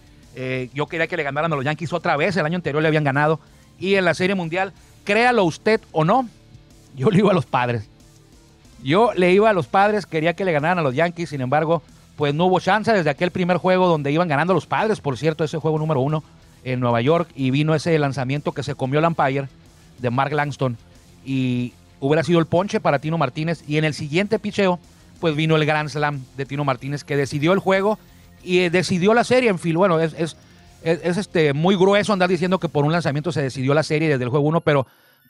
yo 0.73 0.87
quería 0.87 1.09
que 1.09 1.17
le 1.17 1.25
ganaran 1.25 1.53
a 1.53 1.57
los 1.57 1.65
Yankees 1.65 1.93
otra 1.93 2.17
vez, 2.17 2.37
el 2.37 2.47
año 2.47 2.55
anterior 2.55 2.81
le 2.81 2.87
habían 2.87 3.03
ganado 3.03 3.41
y 3.79 3.97
en 3.97 4.05
la 4.05 4.15
Serie 4.15 4.35
Mundial, 4.35 4.73
créalo 5.05 5.45
usted 5.45 5.81
o 5.93 6.05
no, 6.05 6.29
yo 6.95 7.11
le 7.11 7.19
iba 7.19 7.31
a 7.31 7.35
los 7.35 7.47
padres. 7.47 7.89
Yo 8.83 9.13
le 9.15 9.33
iba 9.33 9.51
a 9.51 9.53
los 9.53 9.67
padres, 9.67 10.07
quería 10.07 10.35
que 10.35 10.45
le 10.45 10.53
ganaran 10.53 10.79
a 10.79 10.83
los 10.83 10.95
Yankees, 10.95 11.31
sin 11.31 11.41
embargo, 11.41 11.83
pues 12.17 12.35
no 12.35 12.47
hubo 12.47 12.61
chance 12.61 12.93
desde 12.93 13.11
aquel 13.11 13.31
primer 13.31 13.57
juego 13.57 13.89
donde 13.89 14.13
iban 14.13 14.29
ganando 14.29 14.55
los 14.55 14.67
padres, 14.67 15.01
por 15.01 15.19
cierto, 15.19 15.45
ese 15.45 15.59
juego 15.59 15.79
número 15.79 16.01
uno 16.01 16.23
en 16.65 16.81
Nueva 16.81 17.01
York, 17.01 17.29
y 17.35 17.51
vino 17.51 17.75
ese 17.75 17.99
lanzamiento 17.99 18.53
que 18.53 18.63
se 18.63 18.75
comió 18.75 18.99
el 18.99 19.05
Empire 19.05 19.49
de 19.99 20.11
Mark 20.11 20.33
Langston, 20.33 20.77
y 21.25 21.73
hubiera 22.01 22.23
sido 22.23 22.39
el 22.39 22.47
ponche 22.47 22.81
para 22.81 22.99
Tino 22.99 23.19
Martínez, 23.19 23.63
y 23.67 23.77
en 23.77 23.85
el 23.85 23.95
siguiente 23.95 24.39
picheo, 24.39 24.79
pues 25.21 25.37
vino 25.37 25.57
el 25.57 25.67
Grand 25.67 25.89
Slam 25.89 26.25
de 26.37 26.47
Tino 26.47 26.65
Martínez, 26.65 27.05
que 27.05 27.17
decidió 27.17 27.53
el 27.53 27.59
juego 27.59 27.99
y 28.43 28.69
decidió 28.69 29.15
la 29.15 29.25
serie 29.25 29.49
en 29.49 29.59
fin, 29.59 29.75
Bueno, 29.75 30.01
es, 30.01 30.15
es 30.19 30.37
es, 30.85 31.17
este, 31.17 31.55
muy 31.55 31.77
grueso 31.77 32.13
andar 32.13 32.29
diciendo 32.29 32.59
que 32.59 32.69
por 32.69 32.85
un 32.85 32.93
lanzamiento 32.93 33.33
se 33.33 33.43
decidió 33.43 33.73
la 33.73 33.83
serie 33.83 34.09
desde 34.09 34.25
el 34.25 34.31
juego 34.31 34.47
1, 34.49 34.61
pero 34.61 34.87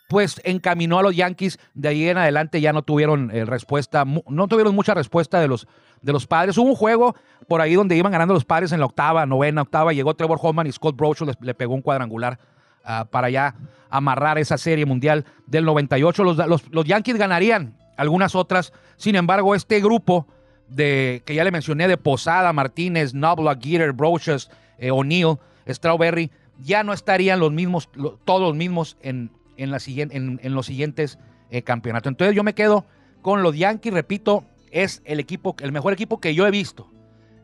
pues 0.08 0.40
encaminó 0.44 0.98
a 0.98 1.02
los 1.02 1.14
Yankees. 1.14 1.58
De 1.74 1.88
ahí 1.88 2.08
en 2.08 2.18
adelante 2.18 2.60
ya 2.60 2.72
no 2.72 2.82
tuvieron 2.82 3.30
eh, 3.32 3.44
respuesta, 3.44 4.04
no 4.04 4.48
tuvieron 4.48 4.74
mucha 4.74 4.94
respuesta 4.94 5.40
de 5.40 5.48
los, 5.48 5.68
de 6.04 6.12
los 6.12 6.26
padres. 6.26 6.56
Hubo 6.58 6.68
un 6.68 6.76
juego 6.76 7.16
por 7.49 7.61
ahí 7.61 7.75
donde 7.75 7.96
iban 7.96 8.12
ganando 8.12 8.34
los 8.34 8.44
padres 8.44 8.73
en 8.73 8.80
la 8.80 8.87
octava, 8.87 9.26
novena, 9.26 9.62
octava. 9.62 9.92
Llegó 9.92 10.14
Trevor 10.14 10.38
Hoffman 10.40 10.66
y 10.66 10.73
Scott 10.73 10.96
Brocho 10.96 11.26
le, 11.40 11.54
pegó 11.54 11.75
un 11.75 11.82
cuadrangular 11.82 12.38
ah, 12.84 13.06
para 13.11 13.30
ya 13.30 13.54
amarrar 13.90 14.38
esa 14.38 14.58
serie 14.58 14.84
mundial 14.84 15.25
del 15.46 15.64
98. 15.64 16.23
Los, 16.23 16.37
los, 16.37 16.70
los, 16.70 16.84
Yankees 16.84 17.16
ganarían 17.16 17.75
algunas 17.96 18.34
otras. 18.34 18.73
Sin 18.96 19.16
embargo, 19.16 19.54
este 19.54 19.80
grupo 19.80 20.26
de 20.68 21.23
que 21.25 21.34
ya 21.34 21.44
le 21.44 21.50
mencioné 21.50 21.88
de 21.88 21.96
Posada, 21.96 22.52
Martínez, 22.52 23.14
Nobla, 23.14 23.56
Gitter, 23.61 23.92
Brochus, 23.92 24.50
eh, 24.78 24.90
O'Neill, 24.90 25.38
Strawberry, 25.68 26.30
ya 26.62 26.84
no 26.84 26.92
estarían 26.92 27.40
los 27.40 27.52
mismos, 27.52 27.88
todos 28.25 28.42
los 28.42 28.54
mismos 28.54 28.96
en, 29.00 29.30
en, 29.56 29.70
la, 29.70 29.78
en, 29.87 30.40
en 30.42 30.54
los 30.54 30.66
siguientes 30.66 31.18
eh, 31.50 31.62
campeonatos. 31.62 32.11
Entonces 32.11 32.37
yo 32.37 32.42
me 32.42 32.54
quedo 32.54 32.84
con 33.23 33.42
los 33.42 33.56
Yankees, 33.56 33.94
repito, 33.94 34.44
es 34.74 35.02
el 35.04 35.20
equipo, 35.20 35.54
el 35.60 35.70
mejor 35.70 35.92
equipo 35.92 36.20
que 36.20 36.34
yo 36.34 36.46
he 36.46 36.50
visto. 36.50 36.90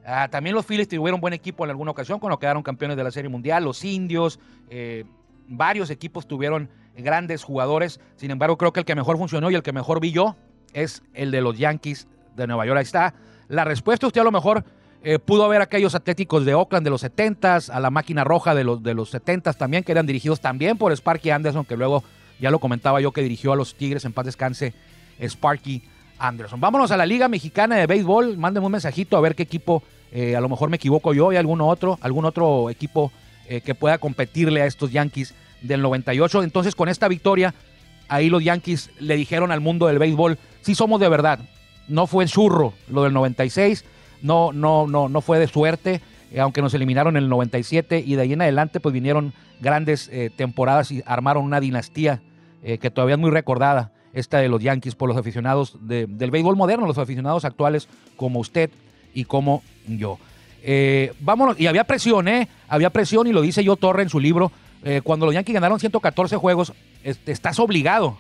Ah, 0.05 0.29
también 0.29 0.57
los 0.57 0.67
Phillies 0.67 0.89
tuvieron 0.89 1.21
buen 1.21 1.33
equipo 1.33 1.63
en 1.65 1.71
alguna 1.71 1.93
ocasión 1.93 2.19
cuando 2.19 2.39
quedaron 2.41 2.65
campeones 2.65 2.97
de 2.97 3.05
la 3.05 3.13
Serie 3.13 3.31
Mundial. 3.31 3.65
Los 3.65 3.85
Indios, 3.85 4.41
eh, 4.69 5.05
varios 5.47 5.91
equipos 5.91 6.27
tuvieron 6.27 6.69
grandes 6.97 7.45
jugadores. 7.45 8.01
Sin 8.17 8.33
embargo, 8.33 8.59
creo 8.59 8.73
que 8.73 8.81
el 8.81 8.87
que 8.87 8.97
mejor 8.97 9.17
funcionó 9.17 9.49
y 9.49 9.55
el 9.55 9.63
que 9.63 9.73
mejor 9.73 10.01
vi 10.01 10.11
yo 10.11 10.35
es 10.73 11.05
el 11.15 11.31
de 11.31 11.41
los 11.41 11.57
Yankees 11.57 12.09
de 12.35 12.49
Nueva 12.49 12.67
York. 12.67 12.79
Ahí 12.79 12.83
está 12.83 13.15
la 13.47 13.63
respuesta. 13.63 14.09
Usted 14.09 14.23
a 14.23 14.25
lo 14.25 14.33
mejor 14.33 14.65
eh, 15.05 15.21
pudo 15.21 15.45
haber 15.45 15.63
aquellos 15.63 15.95
atléticos 15.95 16.45
de 16.45 16.55
Oakland 16.55 16.83
de 16.83 16.91
los 16.91 17.05
70s, 17.05 17.71
a 17.73 17.79
la 17.79 17.91
máquina 17.91 18.25
roja 18.25 18.57
de 18.57 18.65
los, 18.65 18.83
de 18.83 18.95
los 18.95 19.15
70s 19.15 19.57
también, 19.57 19.85
que 19.85 19.93
eran 19.93 20.05
dirigidos 20.05 20.41
también 20.41 20.77
por 20.77 20.91
Sparky 20.91 21.31
Anderson, 21.31 21.65
que 21.65 21.77
luego 21.77 22.03
ya 22.41 22.51
lo 22.51 22.59
comentaba 22.59 23.01
yo 23.01 23.13
que 23.13 23.23
dirigió 23.23 23.53
a 23.53 23.57
los 23.57 23.77
Tigres 23.77 24.05
en 24.05 24.13
paz 24.13 24.27
descanse 24.27 24.75
Sparky 25.21 25.83
Anderson. 26.21 26.61
Vámonos 26.61 26.91
a 26.91 26.97
la 26.97 27.07
Liga 27.07 27.29
Mexicana 27.29 27.77
de 27.77 27.87
Béisbol. 27.87 28.37
Mándenme 28.37 28.67
un 28.67 28.73
mensajito 28.73 29.17
a 29.17 29.21
ver 29.21 29.35
qué 29.35 29.43
equipo, 29.43 29.83
eh, 30.13 30.37
a 30.37 30.41
lo 30.41 30.49
mejor 30.49 30.71
me 30.71 30.77
equivoco 30.77 31.13
yo 31.15 31.33
y 31.33 31.37
algún 31.37 31.61
otro, 31.61 31.99
algún 32.03 32.25
otro 32.25 32.71
equipo 32.71 33.11
eh, 33.49 33.61
que 33.61 33.75
pueda 33.75 33.99
competirle 33.99 34.63
a 34.63 34.67
estos 34.67 34.93
Yankees 34.93 35.35
del 35.63 35.83
98. 35.83 36.43
Entonces, 36.43 36.75
con 36.75 36.89
esta 36.89 37.09
victoria, 37.09 37.55
ahí 38.09 38.29
los 38.29 38.45
Yankees 38.45 38.91
le 39.01 39.17
dijeron 39.17 39.51
al 39.51 39.61
mundo 39.61 39.87
del 39.87 39.99
béisbol, 39.99 40.39
sí 40.61 40.75
somos 40.75 41.01
de 41.01 41.09
verdad. 41.09 41.41
No 41.89 42.07
fue 42.07 42.27
churro 42.27 42.75
lo 42.89 43.03
del 43.03 43.13
96 43.13 43.85
no, 44.23 44.53
no, 44.53 44.87
no, 44.87 45.09
no 45.09 45.23
fue 45.23 45.39
de 45.39 45.49
suerte, 45.49 46.03
eh, 46.31 46.41
aunque 46.41 46.61
nos 46.61 46.75
eliminaron 46.75 47.17
en 47.17 47.23
el 47.25 47.29
97 47.31 48.05
y 48.07 48.17
de 48.17 48.23
ahí 48.23 48.35
en 48.35 48.43
adelante 48.43 48.79
pues 48.79 48.93
vinieron 48.93 49.33
grandes 49.61 50.11
temporadas 50.37 50.91
y 50.91 51.03
armaron 51.07 51.45
una 51.45 51.61
dinastía 51.61 52.23
que 52.63 52.91
todavía 52.91 53.15
es 53.15 53.21
muy 53.21 53.31
recordada, 53.31 53.93
esta 54.13 54.39
de 54.39 54.49
los 54.49 54.63
Yankees 54.63 54.95
por 54.95 55.09
los 55.09 55.17
aficionados 55.17 55.77
del 55.81 56.31
béisbol 56.31 56.57
moderno, 56.57 56.87
los 56.87 56.99
aficionados 56.99 57.45
actuales 57.45 57.89
como 58.17 58.41
usted 58.41 58.71
y 59.15 59.25
como 59.25 59.63
yo. 59.87 60.19
vámonos, 61.21 61.59
y 61.59 61.67
había 61.67 61.85
presión, 61.85 62.29
¿eh? 62.29 62.49
Había 62.69 62.91
presión 62.91 63.27
y 63.27 63.33
lo 63.33 63.43
dice 63.43 63.65
yo 63.65 63.77
Torre 63.77 64.03
en 64.03 64.09
su 64.09 64.21
libro. 64.21 64.53
cuando 65.05 65.27
los 65.27 65.35
Yankees 65.35 65.55
ganaron 65.55 65.79
114 65.79 66.37
juegos, 66.37 66.73
estás 67.03 67.59
obligado, 67.59 68.17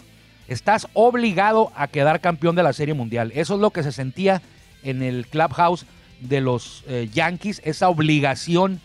estás 0.49 0.88
obligado 0.94 1.73
a 1.75 1.88
quedar 1.88 2.20
campeón 2.20 2.56
de 2.56 2.62
la 2.62 2.73
Serie 2.73 2.94
Mundial. 2.94 3.32
Eso 3.35 3.54
es 3.54 3.61
lo 3.61 3.70
que 3.70 3.82
se 3.82 3.92
sentía 3.92 4.42
en 4.82 5.02
el 5.02 5.26
clubhouse 5.26 5.87
de 6.20 6.40
los 6.40 6.85
eh, 6.87 7.09
Yankees, 7.12 7.62
esa 7.64 7.88
obligación 7.88 8.80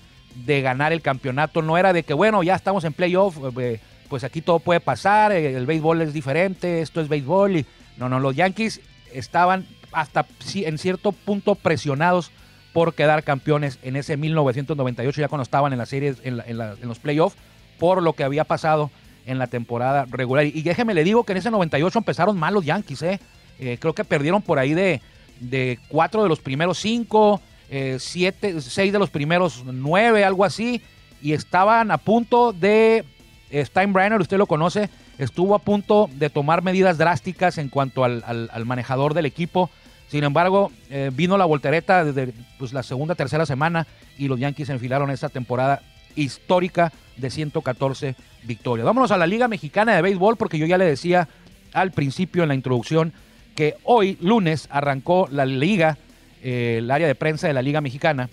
de 0.45 0.61
ganar 0.61 0.93
el 0.93 1.01
campeonato. 1.01 1.61
No 1.61 1.77
era 1.77 1.93
de 1.93 2.03
que, 2.03 2.13
bueno, 2.13 2.43
ya 2.43 2.55
estamos 2.55 2.83
en 2.83 2.93
playoff, 2.93 3.37
eh, 3.37 3.51
eh, 3.59 3.79
pues 4.09 4.23
aquí 4.23 4.41
todo 4.41 4.59
puede 4.59 4.79
pasar, 4.79 5.31
el 5.31 5.65
béisbol 5.65 6.01
es 6.01 6.13
diferente, 6.13 6.81
esto 6.81 7.01
es 7.01 7.07
béisbol. 7.07 7.57
Y, 7.57 7.65
no, 7.97 8.09
no, 8.09 8.19
los 8.19 8.35
Yankees 8.35 8.81
estaban 9.13 9.65
hasta 9.91 10.25
en 10.55 10.77
cierto 10.77 11.11
punto 11.11 11.55
presionados 11.55 12.31
por 12.73 12.93
quedar 12.93 13.23
campeones 13.23 13.79
en 13.83 13.95
ese 13.95 14.17
1998, 14.17 15.21
ya 15.21 15.27
cuando 15.27 15.43
estaban 15.43 15.71
en 15.71 15.79
la 15.79 15.85
serie, 15.85 16.15
en, 16.23 16.57
los 16.57 16.99
playoffs, 16.99 17.37
por 17.79 18.03
lo 18.03 18.13
que 18.13 18.23
había 18.23 18.43
pasado 18.43 18.91
en 19.25 19.39
la 19.39 19.47
temporada 19.47 20.05
regular. 20.09 20.45
Y 20.45 20.61
déjeme 20.61 20.93
le 20.93 21.03
digo 21.03 21.23
que 21.23 21.31
en 21.31 21.37
ese 21.37 21.51
98 21.51 21.99
empezaron 21.99 22.37
mal 22.37 22.53
los 22.53 22.65
Yankees, 22.65 23.01
¿eh? 23.01 23.19
creo 23.79 23.95
que 23.95 24.03
perdieron 24.03 24.41
por 24.41 24.59
ahí 24.59 24.73
de 24.73 25.01
de 25.39 25.79
cuatro 25.87 26.23
de 26.23 26.29
los 26.29 26.39
primeros 26.39 26.79
cinco, 26.79 27.41
eh, 27.69 27.97
siete, 27.99 28.61
seis 28.61 28.91
de 28.93 28.99
los 28.99 29.09
primeros 29.09 29.63
nueve, 29.65 30.23
algo 30.23 30.45
así, 30.45 30.81
y 31.21 31.33
estaban 31.33 31.91
a 31.91 31.97
punto 31.97 32.53
de, 32.53 33.03
eh, 33.49 33.63
Steinbrenner, 33.63 34.19
usted 34.19 34.37
lo 34.37 34.47
conoce, 34.47 34.89
estuvo 35.17 35.55
a 35.55 35.59
punto 35.59 36.09
de 36.13 36.29
tomar 36.29 36.63
medidas 36.63 36.97
drásticas 36.97 37.57
en 37.57 37.69
cuanto 37.69 38.03
al, 38.03 38.65
manejador 38.65 39.13
del 39.13 39.25
equipo. 39.25 39.69
Sin 40.07 40.23
embargo, 40.23 40.71
eh, 40.89 41.11
vino 41.13 41.37
la 41.37 41.45
voltereta 41.45 42.03
desde 42.03 42.33
pues, 42.57 42.73
la 42.73 42.83
segunda, 42.83 43.15
tercera 43.15 43.45
semana 43.45 43.87
y 44.17 44.27
los 44.27 44.39
Yankees 44.39 44.69
enfilaron 44.69 45.09
esa 45.11 45.29
temporada 45.29 45.81
histórica 46.15 46.91
de 47.17 47.29
114 47.29 48.15
victorias. 48.43 48.85
Vámonos 48.85 49.11
a 49.11 49.17
la 49.17 49.27
Liga 49.27 49.47
Mexicana 49.47 49.95
de 49.95 50.01
Béisbol 50.01 50.37
porque 50.37 50.57
yo 50.57 50.65
ya 50.65 50.77
le 50.77 50.85
decía 50.85 51.27
al 51.73 51.91
principio 51.91 52.43
en 52.43 52.49
la 52.49 52.55
introducción 52.55 53.13
que 53.55 53.75
hoy, 53.83 54.17
lunes, 54.21 54.67
arrancó 54.69 55.27
la 55.31 55.45
liga, 55.45 55.97
eh, 56.43 56.75
el 56.79 56.91
área 56.91 57.07
de 57.07 57.15
prensa 57.15 57.47
de 57.47 57.53
la 57.53 57.61
Liga 57.61 57.81
Mexicana 57.81 58.29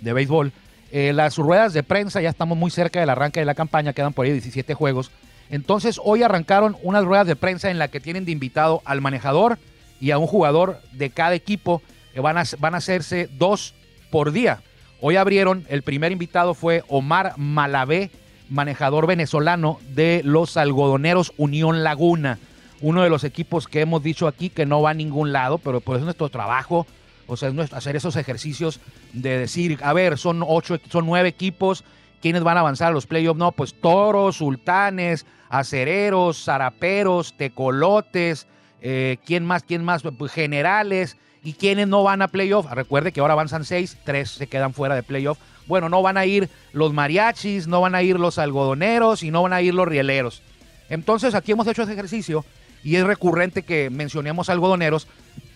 de 0.00 0.12
Béisbol. 0.12 0.52
Eh, 0.92 1.12
las 1.12 1.36
ruedas 1.36 1.72
de 1.72 1.82
prensa, 1.82 2.20
ya 2.20 2.28
estamos 2.28 2.56
muy 2.56 2.70
cerca 2.70 3.00
del 3.00 3.10
arranque 3.10 3.40
de 3.40 3.46
la 3.46 3.54
campaña, 3.54 3.92
quedan 3.92 4.12
por 4.12 4.26
ahí 4.26 4.32
17 4.32 4.74
juegos. 4.74 5.10
Entonces 5.50 6.00
hoy 6.02 6.22
arrancaron 6.22 6.76
unas 6.82 7.04
ruedas 7.04 7.26
de 7.26 7.36
prensa 7.36 7.70
en 7.70 7.78
la 7.78 7.88
que 7.88 8.00
tienen 8.00 8.24
de 8.24 8.32
invitado 8.32 8.82
al 8.84 9.00
manejador 9.00 9.58
y 10.00 10.10
a 10.10 10.18
un 10.18 10.26
jugador 10.26 10.80
de 10.92 11.10
cada 11.10 11.34
equipo 11.34 11.82
que 12.14 12.20
van 12.20 12.38
a, 12.38 12.44
van 12.58 12.74
a 12.74 12.78
hacerse 12.78 13.28
dos 13.38 13.74
por 14.10 14.32
día. 14.32 14.60
Hoy 15.00 15.16
abrieron, 15.16 15.64
el 15.68 15.82
primer 15.82 16.12
invitado 16.12 16.54
fue 16.54 16.82
Omar 16.88 17.34
Malavé, 17.36 18.10
manejador 18.48 19.06
venezolano 19.06 19.78
de 19.90 20.22
los 20.24 20.56
algodoneros 20.56 21.32
Unión 21.36 21.84
Laguna, 21.84 22.38
uno 22.80 23.02
de 23.02 23.10
los 23.10 23.24
equipos 23.24 23.66
que 23.68 23.80
hemos 23.80 24.02
dicho 24.02 24.26
aquí 24.26 24.48
que 24.48 24.66
no 24.66 24.82
va 24.82 24.90
a 24.90 24.94
ningún 24.94 25.32
lado, 25.32 25.58
pero 25.58 25.80
por 25.80 25.96
eso 25.96 26.02
es 26.02 26.04
nuestro 26.04 26.28
trabajo, 26.28 26.86
o 27.26 27.36
sea, 27.36 27.52
hacer 27.72 27.96
esos 27.96 28.16
ejercicios 28.16 28.80
de 29.12 29.38
decir, 29.38 29.78
a 29.82 29.92
ver, 29.92 30.18
son 30.18 30.42
ocho, 30.46 30.78
son 30.90 31.06
nueve 31.06 31.28
equipos, 31.28 31.84
¿quiénes 32.20 32.42
van 32.42 32.56
a 32.56 32.60
avanzar 32.60 32.88
a 32.88 32.92
los 32.92 33.06
playoffs? 33.06 33.38
No, 33.38 33.52
pues 33.52 33.74
toros, 33.80 34.36
sultanes, 34.36 35.26
acereros, 35.48 36.44
zaraperos, 36.44 37.36
tecolotes, 37.36 38.46
eh, 38.82 39.18
¿quién 39.24 39.44
más? 39.44 39.62
¿Quién 39.62 39.84
más? 39.84 40.02
Pues 40.02 40.32
generales. 40.32 41.16
¿Y 41.42 41.52
quiénes 41.52 41.86
no 41.86 42.02
van 42.02 42.22
a 42.22 42.28
playoff? 42.28 42.66
Recuerde 42.72 43.12
que 43.12 43.20
ahora 43.20 43.34
avanzan 43.34 43.64
seis, 43.64 43.96
tres 44.04 44.30
se 44.30 44.48
quedan 44.48 44.74
fuera 44.74 44.96
de 44.96 45.04
playoff. 45.04 45.38
Bueno, 45.68 45.88
no 45.88 46.02
van 46.02 46.16
a 46.16 46.26
ir 46.26 46.50
los 46.72 46.92
mariachis, 46.92 47.68
no 47.68 47.80
van 47.80 47.94
a 47.94 48.02
ir 48.02 48.18
los 48.18 48.38
algodoneros 48.38 49.22
y 49.22 49.30
no 49.30 49.42
van 49.42 49.52
a 49.52 49.62
ir 49.62 49.72
los 49.72 49.86
rieleros. 49.86 50.42
Entonces 50.88 51.34
aquí 51.36 51.52
hemos 51.52 51.68
hecho 51.68 51.82
ese 51.82 51.92
ejercicio 51.92 52.44
y 52.82 52.96
es 52.96 53.04
recurrente 53.04 53.62
que 53.62 53.90
mencionemos 53.90 54.48
algodoneros 54.48 55.06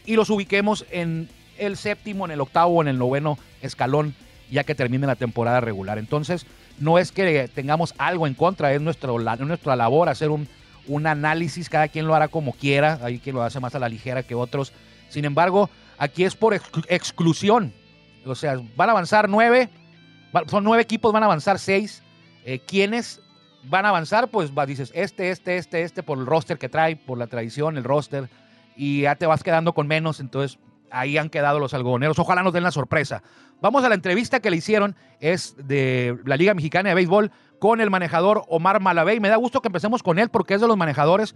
y 0.07 0.15
los 0.15 0.31
ubiquemos 0.31 0.85
en 0.91 1.29
el 1.61 1.77
séptimo, 1.77 2.25
en 2.25 2.33
el 2.33 2.41
octavo 2.41 2.75
o 2.75 2.83
en 2.83 2.89
el 2.89 2.99
noveno 2.99 3.39
escalón 3.63 4.15
ya 4.51 4.65
que 4.65 4.75
termine 4.75 5.07
la 5.07 5.17
temporada 5.17 5.61
regular. 5.61 5.99
Entonces, 5.99 6.47
no 6.79 6.99
es 6.99 7.13
que 7.13 7.49
tengamos 7.49 7.95
algo 7.99 8.27
en 8.27 8.35
contra, 8.35 8.73
es, 8.73 8.81
nuestro, 8.81 9.19
nuestra 9.19 9.77
labor 9.77 10.09
hacer 10.09 10.31
un, 10.31 10.49
un 10.87 11.07
análisis, 11.07 11.69
cada 11.69 11.89
quien 11.89 12.07
lo 12.07 12.15
hará 12.15 12.29
como 12.29 12.53
quiera, 12.53 12.99
hay 13.03 13.19
quien 13.19 13.37
lo 13.37 13.43
hace 13.43 13.61
más 13.61 13.75
a 13.75 13.79
la 13.79 13.89
ligera 13.89 14.23
que 14.23 14.35
otros. 14.35 14.73
Sin 15.09 15.25
embargo, 15.25 15.71
aquí 15.99 16.25
es 16.25 16.35
por 16.35 16.55
exclusión. 16.89 17.73
O 18.25 18.35
sea, 18.35 18.61
van 18.77 18.89
a 18.89 18.93
avanzar 18.93 19.29
nueve, 19.29 19.69
son 20.49 20.65
nueve 20.65 20.83
equipos, 20.83 21.13
van 21.13 21.23
a 21.23 21.27
avanzar 21.27 21.59
seis. 21.59 22.03
Eh, 22.45 22.59
¿Quiénes 22.59 23.21
van 23.65 23.87
a 23.87 23.91
avanzar? 23.91 24.29
Pues 24.29 24.51
dices, 24.67 24.91
este, 24.95 25.31
este, 25.31 25.57
este, 25.57 25.83
este, 25.83 26.03
por 26.03 26.19
el 26.19 26.27
roster 26.27 26.59
que 26.59 26.69
trae, 26.69 26.97
por 26.97 27.19
la 27.19 27.27
tradición, 27.27 27.77
el 27.77 27.85
roster, 27.85 28.29
y 28.77 29.03
ya 29.03 29.15
te 29.15 29.27
vas 29.27 29.43
quedando 29.43 29.75
con 29.75 29.87
menos, 29.87 30.21
entonces 30.21 30.59
ahí 30.91 31.19
han 31.19 31.31
quedado 31.31 31.59
los 31.59 31.75
algodoneros. 31.75 32.19
Ojalá 32.19 32.43
nos 32.43 32.53
den 32.53 32.63
la 32.63 32.71
sorpresa. 32.71 33.23
Vamos 33.61 33.85
a 33.85 33.89
la 33.89 33.95
entrevista 33.95 34.41
que 34.41 34.51
le 34.51 34.57
hicieron, 34.57 34.97
es 35.21 35.55
de 35.59 36.19
la 36.25 36.37
Liga 36.37 36.55
Mexicana 36.55 36.89
de 36.89 36.95
Béisbol 36.95 37.31
con 37.59 37.81
el 37.81 37.91
manejador 37.91 38.45
Omar 38.49 38.81
Malavé. 38.81 39.21
me 39.21 39.29
da 39.29 39.37
gusto 39.37 39.61
que 39.61 39.69
empecemos 39.69 40.03
con 40.03 40.19
él 40.19 40.31
porque 40.31 40.55
es 40.55 40.61
de 40.61 40.67
los 40.67 40.77
manejadores 40.77 41.35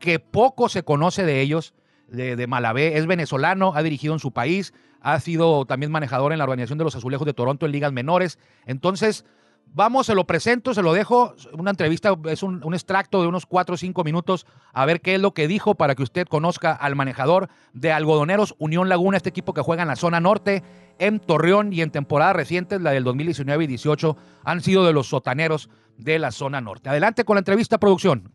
que 0.00 0.18
poco 0.18 0.68
se 0.68 0.82
conoce 0.82 1.24
de 1.24 1.40
ellos, 1.40 1.74
de, 2.08 2.36
de 2.36 2.46
Malavé. 2.46 2.96
Es 2.96 3.06
venezolano, 3.06 3.72
ha 3.74 3.82
dirigido 3.82 4.14
en 4.14 4.20
su 4.20 4.32
país, 4.32 4.72
ha 5.00 5.20
sido 5.20 5.66
también 5.66 5.92
manejador 5.92 6.32
en 6.32 6.38
la 6.38 6.44
organización 6.44 6.78
de 6.78 6.84
los 6.84 6.96
Azulejos 6.96 7.26
de 7.26 7.34
Toronto 7.34 7.66
en 7.66 7.72
ligas 7.72 7.92
menores. 7.92 8.38
Entonces, 8.64 9.24
Vamos, 9.66 10.06
se 10.06 10.14
lo 10.14 10.24
presento, 10.26 10.72
se 10.72 10.82
lo 10.82 10.94
dejo. 10.94 11.34
Una 11.52 11.70
entrevista 11.70 12.16
es 12.30 12.42
un, 12.42 12.62
extracto 12.72 13.20
de 13.20 13.28
unos 13.28 13.44
4 13.44 13.74
o 13.74 13.76
5 13.76 14.04
minutos 14.04 14.46
a 14.72 14.86
ver 14.86 15.00
qué 15.02 15.16
es 15.16 15.20
lo 15.20 15.34
que 15.34 15.48
dijo 15.48 15.74
para 15.74 15.94
que 15.94 16.02
usted 16.02 16.26
conozca 16.26 16.72
al 16.72 16.96
manejador 16.96 17.48
de 17.74 17.92
Algodoneros 17.92 18.54
Unión 18.58 18.88
Laguna, 18.88 19.18
este 19.18 19.28
equipo 19.28 19.52
que 19.52 19.60
juega 19.60 19.82
en 19.82 19.88
la 19.88 19.96
zona 19.96 20.18
norte, 20.18 20.62
en 20.98 21.20
Torreón 21.20 21.72
y 21.74 21.82
en 21.82 21.90
temporadas 21.90 22.36
recientes, 22.36 22.80
la 22.80 22.92
del 22.92 23.04
2019 23.04 23.64
y 23.64 23.66
18, 23.66 24.16
han 24.44 24.62
sido 24.62 24.86
de 24.86 24.94
los 24.94 25.08
sotaneros 25.08 25.68
de 25.98 26.18
la 26.18 26.30
zona 26.30 26.60
norte. 26.62 26.88
Adelante 26.88 27.24
con 27.24 27.34
la 27.34 27.40
entrevista, 27.40 27.78
producción. 27.78 28.32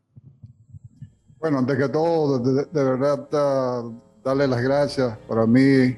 Bueno, 1.40 1.58
antes 1.58 1.76
que 1.76 1.90
todo, 1.90 2.38
de, 2.38 2.66
verdad, 2.72 3.84
darle 4.24 4.48
las 4.48 4.62
gracias. 4.62 5.18
Para 5.28 5.48
mí 5.48 5.98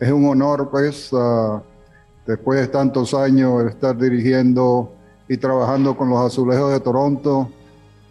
es 0.00 0.10
un 0.10 0.24
honor, 0.26 0.70
pues 0.70 1.10
después 2.28 2.60
de 2.60 2.68
tantos 2.68 3.14
años 3.14 3.64
estar 3.64 3.96
dirigiendo 3.96 4.92
y 5.30 5.38
trabajando 5.38 5.96
con 5.96 6.10
los 6.10 6.20
Azulejos 6.20 6.70
de 6.70 6.80
Toronto 6.80 7.48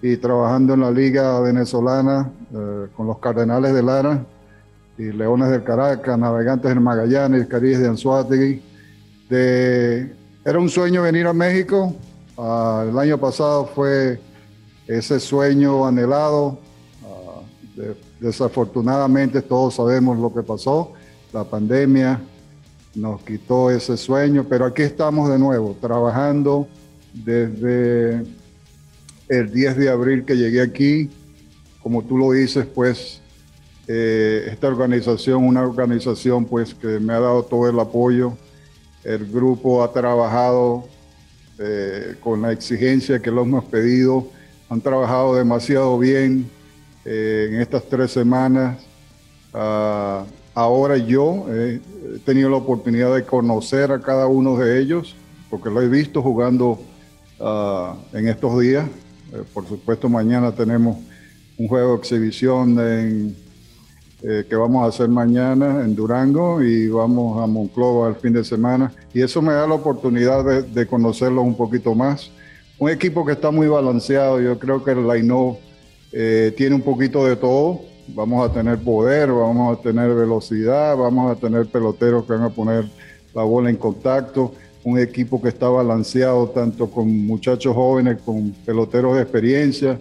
y 0.01 0.17
trabajando 0.17 0.73
en 0.73 0.82
la 0.82 0.89
Liga 0.89 1.39
Venezolana 1.39 2.32
eh, 2.51 2.88
con 2.97 3.06
los 3.06 3.19
Cardenales 3.19 3.75
de 3.75 3.84
Lara 3.84 4.25
y 4.97 5.12
Leones 5.12 5.51
del 5.51 5.63
Caracas, 5.63 6.17
Navegantes 6.17 6.67
del 6.67 6.80
Magallanes, 6.80 7.45
Caribes 7.45 7.80
de 7.80 7.89
Anzuategui. 7.89 8.63
De, 9.30 10.15
era 10.43 10.58
un 10.58 10.69
sueño 10.69 11.03
venir 11.03 11.27
a 11.27 11.34
México. 11.34 11.93
Ah, 12.39 12.86
el 12.89 12.97
año 12.97 13.19
pasado 13.19 13.67
fue 13.67 14.19
ese 14.88 15.19
sueño 15.19 15.86
anhelado. 15.86 16.58
Ah, 17.03 17.41
desafortunadamente 18.19 19.43
todos 19.43 19.75
sabemos 19.75 20.17
lo 20.17 20.34
que 20.34 20.41
pasó, 20.41 20.93
la 21.32 21.43
pandemia, 21.43 22.19
nos 22.97 23.21
quitó 23.21 23.69
ese 23.69 23.95
sueño, 23.95 24.45
pero 24.49 24.65
aquí 24.65 24.81
estamos 24.81 25.29
de 25.29 25.38
nuevo, 25.38 25.77
trabajando 25.79 26.67
desde 27.13 28.23
el 29.29 29.51
10 29.53 29.77
de 29.77 29.89
abril 29.89 30.25
que 30.25 30.36
llegué 30.36 30.62
aquí. 30.62 31.10
Como 31.81 32.03
tú 32.03 32.17
lo 32.17 32.31
dices, 32.31 32.65
pues 32.65 33.21
eh, 33.88 34.47
esta 34.51 34.67
organización, 34.67 35.45
una 35.45 35.62
organización 35.62 36.45
pues 36.45 36.73
que 36.73 36.99
me 36.99 37.13
ha 37.13 37.19
dado 37.19 37.43
todo 37.43 37.69
el 37.69 37.79
apoyo. 37.79 38.36
El 39.03 39.31
grupo 39.31 39.83
ha 39.83 39.93
trabajado 39.93 40.86
eh, 41.60 42.15
con 42.19 42.41
la 42.41 42.51
exigencia 42.51 43.19
que 43.19 43.29
lo 43.29 43.43
hemos 43.43 43.63
pedido. 43.65 44.27
Han 44.69 44.81
trabajado 44.81 45.36
demasiado 45.36 45.97
bien 45.99 46.49
eh, 47.05 47.49
en 47.51 47.62
estas 47.62 47.88
tres 47.88 48.12
semanas. 48.12 48.83
Ah, 49.53 50.25
Ahora 50.58 50.98
yo 50.98 51.46
he 51.54 51.80
tenido 52.26 52.50
la 52.50 52.58
oportunidad 52.58 53.13
de 53.13 53.24
conocer 53.24 53.91
a 53.91 54.02
cada 54.02 54.26
uno 54.26 54.58
de 54.58 54.80
ellos, 54.80 55.15
porque 55.52 55.70
lo 55.70 55.84
he 55.84 55.88
visto 55.88 56.20
jugando 56.24 56.80
ah, 57.39 57.93
en 58.12 58.28
estos 58.28 58.60
días. 58.60 58.88
Eh, 59.34 59.43
por 59.54 59.67
supuesto, 59.67 60.10
mañana 60.10 60.52
tenemos 60.52 60.98
un 61.60 61.67
juego 61.67 61.91
de 61.91 61.98
exhibición 62.00 62.76
eh, 62.80 64.46
que 64.50 64.56
vamos 64.56 64.84
a 64.84 64.88
hacer 64.88 65.10
mañana 65.10 65.84
en 65.86 65.93
Durango 65.96 66.63
y 66.63 66.88
vamos 66.88 67.39
a 67.39 67.46
Monclova 67.46 68.10
el 68.10 68.15
fin 68.15 68.34
de 68.34 68.43
semana. 68.43 68.91
Y 69.13 69.22
eso 69.22 69.43
me 69.43 69.54
da 69.54 69.67
la 69.67 69.76
oportunidad 69.76 70.63
de, 70.63 70.88
conocerlos 70.88 71.46
un 71.46 71.56
poquito 71.56 71.93
más. 71.93 72.32
Un 72.80 72.89
equipo 72.89 73.24
que 73.24 73.34
está 73.34 73.52
muy 73.52 73.67
balanceado. 73.67 74.41
Yo 74.41 74.58
creo 74.58 74.84
que 74.84 74.89
el 74.89 75.06
Laino 75.06 75.60
eh, 76.12 76.52
tiene 76.58 76.74
un 76.74 76.82
poquito 76.82 77.28
de 77.28 77.36
todo 77.36 77.82
vamos 78.10 78.50
a 78.50 78.54
tener 78.54 78.78
poder, 78.78 79.32
vamos 79.32 79.78
a 79.78 79.82
tener 79.82 80.13
velocidad, 80.13 80.96
vamos 80.96 81.32
a 81.32 81.39
tener 81.39 81.65
peloteros 81.67 82.26
que 82.26 82.34
van 82.34 82.43
a 82.43 82.50
poner 82.50 82.86
la 83.34 83.43
bola 83.43 83.70
en 83.70 83.76
contacto, 83.76 84.54
un 84.84 85.00
equipo 85.00 85.41
que 85.41 85.50
está 85.50 85.67
balanceado 85.67 86.50
tanto 86.50 86.89
con 86.89 87.26
muchachos 87.26 87.76
jóvenes, 87.76 88.20
con 88.24 88.52
peloteros 88.65 89.15
de 89.15 89.22
experiencia. 89.22 90.00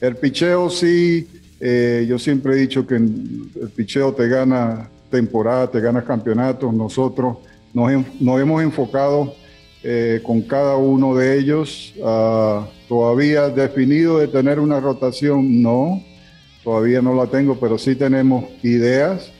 El 0.00 0.16
picheo 0.16 0.68
sí, 0.68 1.28
eh, 1.60 2.04
yo 2.08 2.18
siempre 2.18 2.54
he 2.54 2.56
dicho 2.56 2.86
que 2.86 2.96
el 2.96 3.70
picheo 3.74 4.12
te 4.12 4.28
gana 4.28 4.88
temporada, 5.10 5.70
te 5.70 5.80
gana 5.80 6.04
campeonatos. 6.04 6.72
Nosotros 6.74 7.38
nos, 7.72 7.92
hemos 7.92 8.62
enfocado 8.62 9.34
eh, 9.82 10.20
con 10.22 10.42
cada 10.42 10.76
uno 10.76 11.14
de 11.14 11.38
ellos. 11.38 11.94
Uh, 11.98 12.64
todavía 12.88 13.48
definido 13.48 14.18
de 14.18 14.28
tener 14.28 14.60
una 14.60 14.78
rotación, 14.80 15.62
no 15.62 16.02
Todavía 16.64 17.02
no 17.02 17.14
la 17.14 17.26
tengo, 17.26 17.58
pero 17.58 17.78
sí 17.78 17.94
tenemos 17.96 18.44
ideas. 18.62 19.32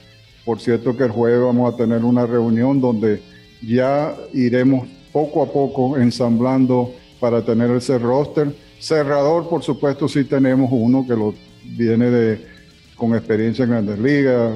Por 0.44 0.60
cierto 0.60 0.96
que 0.96 1.04
el 1.04 1.10
jueves 1.10 1.40
vamos 1.40 1.72
a 1.72 1.76
tener 1.76 2.04
una 2.04 2.26
reunión 2.26 2.80
donde 2.80 3.22
ya 3.62 4.16
iremos 4.32 4.88
poco 5.12 5.42
a 5.42 5.52
poco 5.52 5.96
ensamblando 5.98 6.92
para 7.20 7.44
tener 7.44 7.70
ese 7.70 7.98
roster. 7.98 8.52
Cerrador, 8.80 9.48
por 9.48 9.62
supuesto, 9.62 10.08
sí 10.08 10.24
tenemos 10.24 10.70
uno 10.72 11.06
que 11.06 11.14
lo 11.14 11.34
viene 11.64 12.10
de 12.10 12.52
con 12.96 13.14
experiencia 13.14 13.64
en 13.64 13.70
Grandes 13.70 13.98
Ligas, 13.98 14.52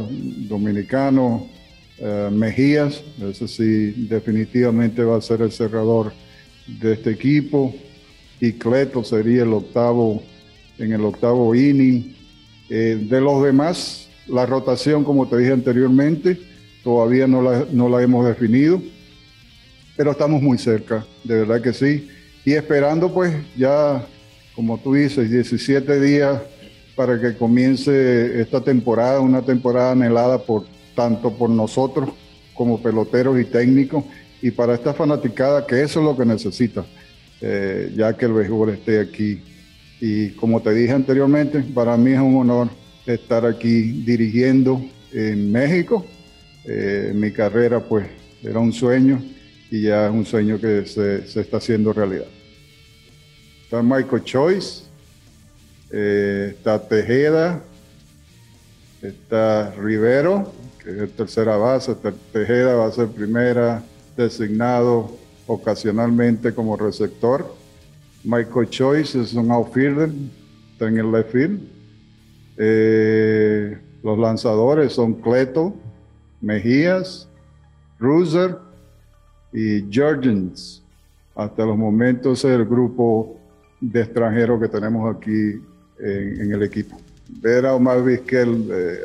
dominicano, 0.49 1.49
eh, 1.99 2.29
Mejías, 2.31 3.03
ese 3.23 3.49
sí 3.49 4.07
definitivamente 4.09 5.03
va 5.03 5.17
a 5.17 5.21
ser 5.21 5.41
el 5.43 5.51
cerrador 5.51 6.13
de 6.67 6.93
este 6.93 7.11
equipo. 7.11 7.75
Y 8.41 8.53
Cleto 8.53 9.03
sería 9.03 9.45
el 9.45 9.53
octavo 9.53 10.23
en 10.79 10.93
el 10.93 11.05
octavo 11.05 11.55
inning. 11.55 12.16
Eh, 12.69 12.99
de 13.09 13.21
los 13.21 13.43
demás, 13.43 14.09
la 14.27 14.45
rotación, 14.47 15.05
como 15.05 15.29
te 15.29 15.37
dije 15.37 15.53
anteriormente, 15.53 16.39
todavía 16.83 17.27
no 17.27 17.43
la, 17.43 17.67
no 17.71 17.89
la 17.89 18.03
hemos 18.03 18.27
definido, 18.27 18.83
pero 19.97 20.11
estamos 20.11 20.43
muy 20.43 20.59
cerca, 20.59 21.05
de 21.25 21.41
verdad 21.41 21.63
que 21.63 21.73
sí. 21.73 22.09
Y 22.45 22.53
esperando 22.53 23.13
pues 23.13 23.35
ya, 23.57 24.05
como 24.55 24.79
tú 24.79 24.95
dices, 24.95 25.31
17 25.31 26.01
días 26.01 26.41
para 26.95 27.21
que 27.21 27.37
comience 27.37 28.41
esta 28.41 28.61
temporada, 28.61 29.21
una 29.21 29.43
temporada 29.43 29.93
anhelada 29.93 30.39
por 30.39 30.65
tanto 30.95 31.33
por 31.33 31.51
nosotros 31.51 32.11
como 32.55 32.83
peloteros 32.83 33.39
y 33.39 33.45
técnicos 33.45 34.05
y 34.41 34.51
para 34.51 34.75
esta 34.75 34.95
fanaticada 34.95 35.67
que 35.67 35.83
eso 35.83 36.01
es 36.01 36.07
lo 36.07 36.17
que 36.17 36.25
necesita, 36.25 36.85
eh, 37.41 37.93
ya 37.95 38.17
que 38.17 38.25
el 38.25 38.33
béisbol 38.33 38.71
esté 38.71 39.01
aquí 39.01 39.43
Y 40.01 40.31
como 40.31 40.61
te 40.61 40.73
dije 40.73 40.93
anteriormente, 40.93 41.61
para 41.61 41.97
mí 41.97 42.13
es 42.13 42.21
un 42.21 42.37
honor 42.37 42.69
estar 43.07 43.47
aquí 43.47 44.03
dirigiendo 44.05 44.85
en 45.13 45.51
México. 45.51 46.05
Eh, 46.65 47.13
mi 47.15 47.31
carrera 47.31 47.81
pues 47.81 48.07
era 48.43 48.59
un 48.59 48.73
sueño 48.73 49.23
y 49.71 49.83
ya 49.83 50.07
es 50.07 50.13
un 50.13 50.27
sueño 50.27 50.61
que 50.61 50.85
se, 50.87 51.27
se 51.27 51.41
está 51.41 51.59
haciendo 51.59 51.93
realidad. 51.93 52.27
Está 53.65 53.83
Michael 53.83 54.23
Choice, 54.23 54.85
eh, 55.91 56.55
está 56.57 56.87
Tejeda, 56.87 57.63
está 59.03 59.73
Rivero, 59.77 60.53
que 60.83 61.05
es 61.05 61.13
tercera 61.13 61.57
base, 61.57 61.95
Tejeda 62.33 62.75
va 62.75 62.87
a 62.87 62.93
ser 62.93 63.09
primera, 63.09 63.83
designado 64.17 65.17
ocasionalmente 65.47 66.55
como 66.55 66.77
receptor. 66.77 67.55
Michael 68.27 68.69
Choice 68.69 69.21
es 69.21 69.35
un 69.35 69.53
outfielder, 69.53 70.11
está 70.73 70.89
en 70.89 70.99
el 70.99 71.13
left 71.13 71.31
field. 71.31 71.61
Eh, 72.57 73.79
los 74.03 74.19
lanzadores 74.19 74.95
son 74.95 75.15
Cleto, 75.15 75.73
Mejías, 76.41 77.29
Ruser 78.01 78.57
y 79.53 79.83
Jurgens. 79.83 80.83
Hasta 81.37 81.65
los 81.65 81.79
momentos 81.79 82.45
es 82.45 82.51
el 82.51 82.65
grupo 82.65 83.39
de 83.81 84.03
extranjeros 84.03 84.61
que 84.61 84.69
tenemos 84.69 85.15
aquí 85.15 85.63
en, 86.01 86.53
el 86.53 86.65
equipo. 86.65 86.97
Ver 87.41 87.65
a 87.65 87.77
Omar 87.77 88.03
Vizquel 88.03 88.69
eh, 88.73 88.99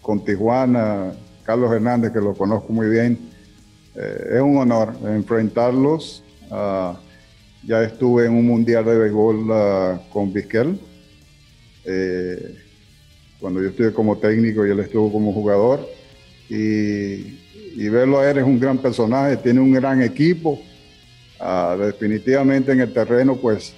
con 0.00 0.24
Tijuana, 0.24 1.12
Carlos 1.44 1.70
Hernández, 1.70 2.10
que 2.10 2.20
lo 2.20 2.32
conozco 2.32 2.72
muy 2.72 2.88
bien, 2.88 3.18
eh, 3.94 4.36
es 4.36 4.40
un 4.40 4.56
honor 4.56 4.94
enfrentarlos. 5.04 6.24
Ah, 6.50 6.98
ya 7.62 7.82
estuve 7.82 8.26
en 8.26 8.32
un 8.32 8.46
mundial 8.46 8.84
de 8.84 8.98
béisbol 8.98 9.46
ah, 9.52 10.00
con 10.12 10.32
Vizquel. 10.32 10.78
Eh, 11.84 12.56
cuando 13.38 13.62
yo 13.62 13.68
estuve 13.68 13.92
como 13.92 14.18
técnico 14.18 14.66
y 14.66 14.70
él 14.70 14.80
estuvo 14.80 15.10
como 15.10 15.32
jugador. 15.32 15.88
Y, 16.48 17.38
verlo 17.88 18.20
a 18.20 18.30
él 18.30 18.38
es 18.38 18.44
un 18.44 18.60
gran 18.60 18.78
personaje, 18.78 19.36
tiene 19.36 19.60
un 19.60 19.72
gran 19.72 20.02
equipo. 20.02 20.60
Ah, 21.38 21.76
definitivamente 21.78 22.72
en 22.72 22.80
el 22.80 22.92
terreno, 22.92 23.36
pues 23.36 23.74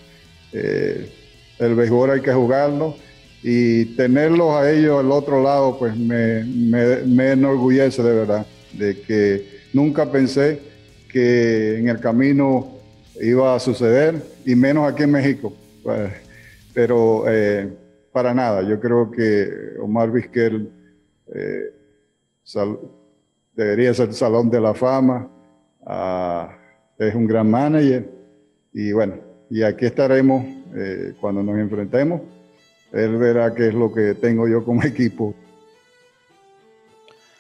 el 0.53 1.75
béisbol 1.75 2.11
hay 2.11 2.21
que 2.21 2.33
jugarlo 2.33 2.97
y 3.43 3.87
tenerlos 3.97 4.55
a 4.55 4.71
ellos 4.71 5.01
al 5.01 5.11
otro 5.11 5.43
lado, 5.43 5.77
pues 5.79 5.97
me, 5.97 6.45
me, 6.45 7.33
enorgullece 7.33 8.03
de 8.03 8.15
verdad, 8.15 8.47
de 8.73 9.01
que 9.01 9.61
nunca 9.73 10.11
pensé 10.11 10.61
que 11.09 11.79
en 11.79 11.89
el 11.89 11.99
camino 11.99 12.79
iba 13.21 13.55
a 13.55 13.59
suceder, 13.59 14.23
y 14.45 14.55
menos 14.55 14.91
aquí 14.91 15.03
en 15.03 15.13
México. 15.13 15.53
Pues, 15.83 16.13
pero 16.75 17.25
eh, 17.29 17.71
para 18.13 18.35
nada, 18.35 18.63
yo 18.63 18.81
creo 18.81 19.11
que 19.11 19.77
Omar 19.81 20.11
Vizquel 20.11 20.71
eh, 21.35 21.75
debería 23.55 23.95
ser 23.95 24.13
Salón 24.15 24.51
de 24.51 24.61
la 24.61 24.75
Fama, 24.75 25.29
ah, 25.87 26.57
es 26.99 27.15
un 27.15 27.27
gran 27.27 27.51
manager, 27.51 28.09
y 28.73 28.93
bueno, 28.93 29.17
y 29.51 29.63
aquí 29.63 29.87
estaremos 29.87 30.45
eh, 30.75 31.15
cuando 31.21 31.43
nos 31.43 31.59
enfrentemos, 31.59 32.23
él 32.93 33.17
verá 33.17 33.55
qué 33.55 33.69
es 33.69 33.75
lo 33.75 33.93
que 33.93 34.15
tengo 34.15 34.49
yo 34.49 34.65
como 34.65 34.83
equipo. 34.85 35.35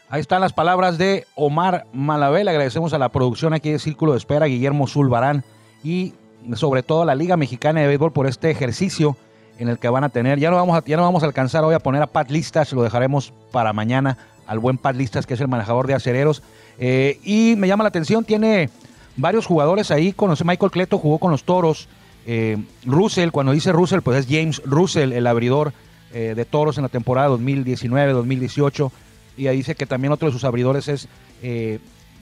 Ahí 0.08 0.20
están 0.20 0.42
las 0.42 0.52
palabras 0.52 0.98
de 0.98 1.24
Omar 1.34 1.86
Malavé. 1.94 2.40
agradecemos 2.42 2.92
a 2.92 2.98
la 2.98 3.08
producción 3.08 3.54
aquí 3.54 3.70
de 3.70 3.78
Círculo 3.78 4.12
de 4.12 4.18
Espera, 4.18 4.44
Guillermo 4.44 4.86
Zulbarán 4.86 5.42
y 5.82 6.14
sobre 6.54 6.82
todo 6.82 7.04
la 7.04 7.14
Liga 7.14 7.36
Mexicana 7.36 7.80
de 7.80 7.86
Béisbol 7.86 8.12
por 8.12 8.26
este 8.26 8.50
ejercicio 8.50 9.16
en 9.58 9.68
el 9.68 9.78
que 9.78 9.88
van 9.88 10.04
a 10.04 10.08
tener. 10.08 10.38
Ya 10.38 10.50
no 10.50 10.56
vamos 10.56 10.76
a, 10.76 10.84
ya 10.84 10.96
no 10.96 11.02
vamos 11.02 11.22
a 11.22 11.26
alcanzar 11.26 11.64
hoy 11.64 11.74
a 11.74 11.78
poner 11.78 12.02
a 12.02 12.06
Pat 12.06 12.30
Listas, 12.30 12.72
lo 12.72 12.82
dejaremos 12.82 13.32
para 13.50 13.72
mañana 13.72 14.18
al 14.46 14.58
buen 14.58 14.78
Pat 14.78 14.96
Listas, 14.96 15.26
que 15.26 15.34
es 15.34 15.40
el 15.40 15.48
manejador 15.48 15.86
de 15.86 15.94
acereros. 15.94 16.42
Eh, 16.78 17.20
y 17.24 17.54
me 17.56 17.68
llama 17.68 17.84
la 17.84 17.88
atención, 17.88 18.24
tiene 18.24 18.70
varios 19.16 19.46
jugadores 19.46 19.90
ahí. 19.90 20.12
Conoce 20.12 20.44
Michael 20.44 20.70
Cleto, 20.70 20.98
jugó 20.98 21.18
con 21.18 21.30
los 21.30 21.44
toros. 21.44 21.88
Eh, 22.26 22.56
Russell, 22.84 23.30
cuando 23.30 23.52
dice 23.52 23.72
Russell, 23.72 24.00
pues 24.00 24.18
es 24.18 24.26
James 24.26 24.62
Russell, 24.64 25.12
el 25.12 25.26
abridor 25.26 25.72
eh, 26.12 26.34
de 26.36 26.44
toros 26.44 26.76
en 26.78 26.82
la 26.82 26.88
temporada 26.88 27.28
2019-2018. 27.30 28.90
Y 29.36 29.46
ahí 29.46 29.56
dice 29.58 29.74
que 29.74 29.86
también 29.86 30.12
otro 30.12 30.28
de 30.28 30.32
sus 30.32 30.44
abridores 30.44 30.88
es 30.88 31.08
eh, 31.42 31.78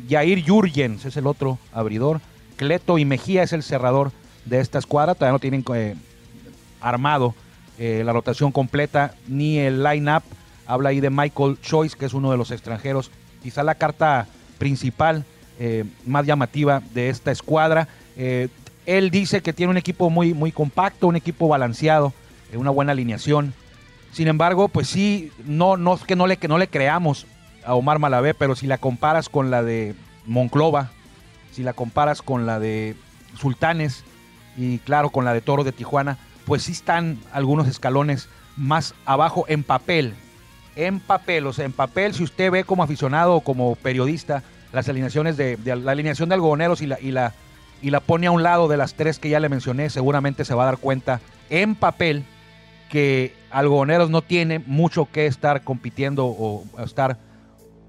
Jair 0.09 0.44
Jurgens, 0.46 1.05
es 1.05 1.16
el 1.16 1.27
otro 1.27 1.59
abridor. 1.73 2.20
Cleto 2.61 2.99
y 2.99 3.07
Mejía 3.07 3.42
es 3.42 3.55
el 3.55 3.62
cerrador 3.62 4.12
de 4.44 4.61
esta 4.61 4.79
escuadra. 4.79 5.14
Todavía 5.14 5.33
no 5.33 5.38
tienen 5.38 5.64
armado 6.83 7.35
la 7.79 8.12
rotación 8.12 8.53
completa 8.53 9.14
ni 9.27 9.57
el 9.57 9.83
line-up. 9.83 10.23
Habla 10.66 10.90
ahí 10.90 11.01
de 11.01 11.09
Michael 11.09 11.59
Choice, 11.62 11.96
que 11.96 12.05
es 12.05 12.12
uno 12.12 12.31
de 12.31 12.37
los 12.37 12.51
extranjeros. 12.51 13.11
Quizá 13.42 13.62
la 13.62 13.77
carta 13.77 14.27
principal 14.59 15.25
más 16.05 16.27
llamativa 16.27 16.83
de 16.92 17.09
esta 17.09 17.31
escuadra. 17.31 17.88
Él 18.85 19.11
dice 19.11 19.40
que 19.40 19.55
tiene 19.55 19.70
un 19.70 19.79
equipo 19.79 20.11
muy, 20.11 20.35
muy 20.35 20.53
compacto, 20.53 21.07
un 21.07 21.16
equipo 21.16 21.49
balanceado, 21.49 22.12
eh, 22.53 22.59
una 22.59 22.68
buena 22.68 22.92
alineación. 22.92 23.55
Sin 24.12 24.29
embargo, 24.29 24.68
pues 24.68 24.87
sí, 24.87 25.33
no, 25.46 25.79
no 25.79 25.94
es 25.94 26.03
que 26.03 26.14
no 26.14 26.27
le, 26.27 26.37
que 26.37 26.49
no 26.49 26.59
le 26.59 26.68
creamos 26.68 27.27
a 27.64 27.75
Omar 27.75 27.99
Malavé, 27.99 28.35
pero 28.35 28.55
si 28.55 28.66
la 28.66 28.77
comparas 28.77 29.31
con 29.31 29.51
la 29.51 29.62
de 29.62 29.94
Monclova, 30.27 30.90
si 31.52 31.62
la 31.62 31.72
comparas 31.72 32.22
con 32.22 32.46
la 32.46 32.58
de 32.58 32.96
Sultanes 33.38 34.04
y 34.56 34.78
claro, 34.78 35.10
con 35.10 35.24
la 35.24 35.32
de 35.32 35.40
Toro 35.40 35.64
de 35.64 35.72
Tijuana, 35.72 36.18
pues 36.46 36.62
sí 36.62 36.72
están 36.72 37.18
algunos 37.32 37.68
escalones 37.68 38.28
más 38.56 38.94
abajo 39.04 39.44
en 39.48 39.62
papel. 39.62 40.14
En 40.76 41.00
papel, 41.00 41.46
o 41.46 41.52
sea, 41.52 41.64
en 41.64 41.72
papel, 41.72 42.14
si 42.14 42.22
usted 42.22 42.50
ve 42.50 42.64
como 42.64 42.82
aficionado 42.82 43.34
o 43.34 43.40
como 43.40 43.74
periodista 43.76 44.42
las 44.72 44.88
alineaciones 44.88 45.36
de, 45.36 45.58
la 45.64 45.92
alineación 45.92 46.28
de 46.28 46.36
algodoneros 46.36 46.80
y 46.80 46.86
la, 46.86 47.00
y 47.00 47.10
la 47.10 47.34
y 47.82 47.90
la 47.90 48.00
pone 48.00 48.26
a 48.26 48.30
un 48.30 48.42
lado 48.42 48.68
de 48.68 48.76
las 48.76 48.94
tres 48.94 49.18
que 49.18 49.30
ya 49.30 49.40
le 49.40 49.48
mencioné, 49.48 49.90
seguramente 49.90 50.44
se 50.44 50.54
va 50.54 50.64
a 50.64 50.66
dar 50.66 50.78
cuenta 50.78 51.20
en 51.48 51.74
papel 51.74 52.24
que 52.88 53.34
Algodoneros 53.50 54.10
no 54.10 54.22
tiene 54.22 54.58
mucho 54.58 55.08
que 55.10 55.26
estar 55.26 55.62
compitiendo 55.62 56.26
o 56.26 56.64
estar 56.84 57.18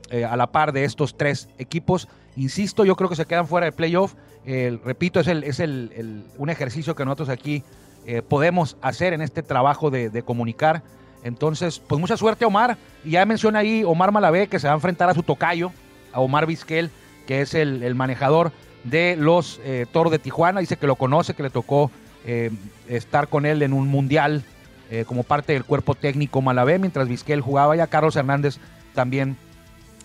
eh, 0.09 0.25
a 0.25 0.35
la 0.35 0.51
par 0.51 0.71
de 0.71 0.85
estos 0.85 1.17
tres 1.17 1.49
equipos. 1.57 2.07
Insisto, 2.35 2.85
yo 2.85 2.95
creo 2.95 3.09
que 3.09 3.15
se 3.15 3.25
quedan 3.25 3.47
fuera 3.47 3.65
del 3.65 3.73
playoff. 3.73 4.13
repito, 4.45 5.19
es, 5.19 5.27
el, 5.27 5.43
es 5.43 5.59
el, 5.59 6.25
un 6.37 6.49
ejercicio 6.49 6.95
que 6.95 7.05
nosotros 7.05 7.29
aquí 7.29 7.63
eh, 8.05 8.23
podemos 8.23 8.77
hacer 8.81 9.13
en 9.13 9.21
este 9.21 9.43
trabajo 9.43 9.91
de, 9.91 10.23
comunicar. 10.23 10.81
Entonces, 11.23 11.79
pues 11.79 12.01
mucha 12.01 12.17
suerte, 12.17 12.45
Omar. 12.45 12.77
Y 13.05 13.11
ya 13.11 13.25
menciona 13.25 13.59
ahí 13.59 13.83
Omar 13.83 14.11
Malavé 14.11 14.47
que 14.47 14.59
se 14.59 14.67
va 14.67 14.73
a 14.73 14.75
enfrentar 14.75 15.09
a 15.09 15.13
su 15.13 15.23
tocayo, 15.23 15.71
a 16.13 16.19
Omar 16.19 16.47
Vizquel, 16.47 16.89
que 17.27 17.41
es 17.41 17.53
el, 17.53 17.83
el 17.83 17.93
manejador 17.93 18.51
de 18.83 19.15
los 19.15 19.59
eh, 19.63 19.85
Toros 19.91 20.11
de 20.11 20.19
Tijuana. 20.19 20.61
Dice 20.61 20.77
que 20.77 20.87
lo 20.87 20.95
conoce, 20.95 21.35
que 21.35 21.43
le 21.43 21.51
tocó 21.51 21.91
eh, 22.25 22.49
estar 22.87 23.27
con 23.27 23.45
él 23.45 23.61
en 23.61 23.73
un 23.73 23.87
mundial 23.87 24.43
como 25.07 25.23
parte 25.23 25.53
del 25.53 25.63
cuerpo 25.63 25.95
técnico 25.95 26.41
Malavé, 26.41 26.77
mientras 26.77 27.07
Vizquel 27.07 27.39
jugaba. 27.39 27.77
Ya 27.77 27.87
Carlos 27.87 28.17
Hernández 28.17 28.57
también 28.93 29.37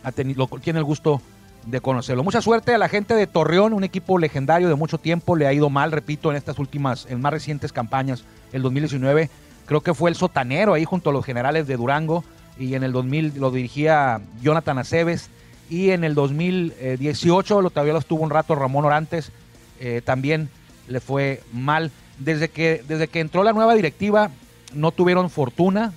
ha 0.04 0.12
tenido, 0.12 0.46
tiene 0.62 0.78
el 0.78 0.84
gusto 0.84 1.20
de 1.66 1.80
conocerlo. 1.80 2.24
Mucha 2.24 2.40
suerte 2.40 2.74
a 2.74 2.78
la 2.78 2.88
gente 2.88 3.14
de 3.14 3.26
Torreón, 3.26 3.72
un 3.72 3.84
equipo 3.84 4.18
legendario 4.18 4.68
de 4.68 4.74
mucho 4.74 4.98
tiempo. 4.98 5.36
Le 5.36 5.46
ha 5.46 5.52
ido 5.52 5.68
mal, 5.68 5.92
repito, 5.92 6.30
en 6.30 6.36
estas 6.36 6.58
últimas, 6.58 7.06
en 7.10 7.20
más 7.20 7.32
recientes 7.32 7.72
campañas, 7.72 8.24
el 8.52 8.62
2019. 8.62 9.28
Creo 9.66 9.80
que 9.80 9.94
fue 9.94 10.08
el 10.08 10.16
sotanero 10.16 10.74
ahí 10.74 10.84
junto 10.84 11.10
a 11.10 11.12
los 11.12 11.24
generales 11.24 11.66
de 11.66 11.76
Durango. 11.76 12.24
Y 12.58 12.74
en 12.74 12.84
el 12.84 12.92
2000 12.92 13.34
lo 13.38 13.50
dirigía 13.50 14.20
Jonathan 14.40 14.78
Aceves 14.78 15.28
y 15.68 15.90
en 15.90 16.04
el 16.04 16.14
2018 16.14 17.60
lo, 17.60 17.70
todavía 17.70 17.92
lo 17.92 17.98
estuvo 17.98 18.22
un 18.22 18.30
rato 18.30 18.54
Ramón 18.54 18.84
Orantes, 18.84 19.32
eh, 19.80 20.00
también 20.04 20.48
le 20.88 21.00
fue 21.00 21.42
mal. 21.52 21.90
Desde 22.18 22.48
que, 22.48 22.82
desde 22.88 23.08
que 23.08 23.20
entró 23.20 23.42
la 23.42 23.52
nueva 23.52 23.74
directiva 23.74 24.30
no 24.72 24.90
tuvieron 24.90 25.28
fortuna, 25.28 25.92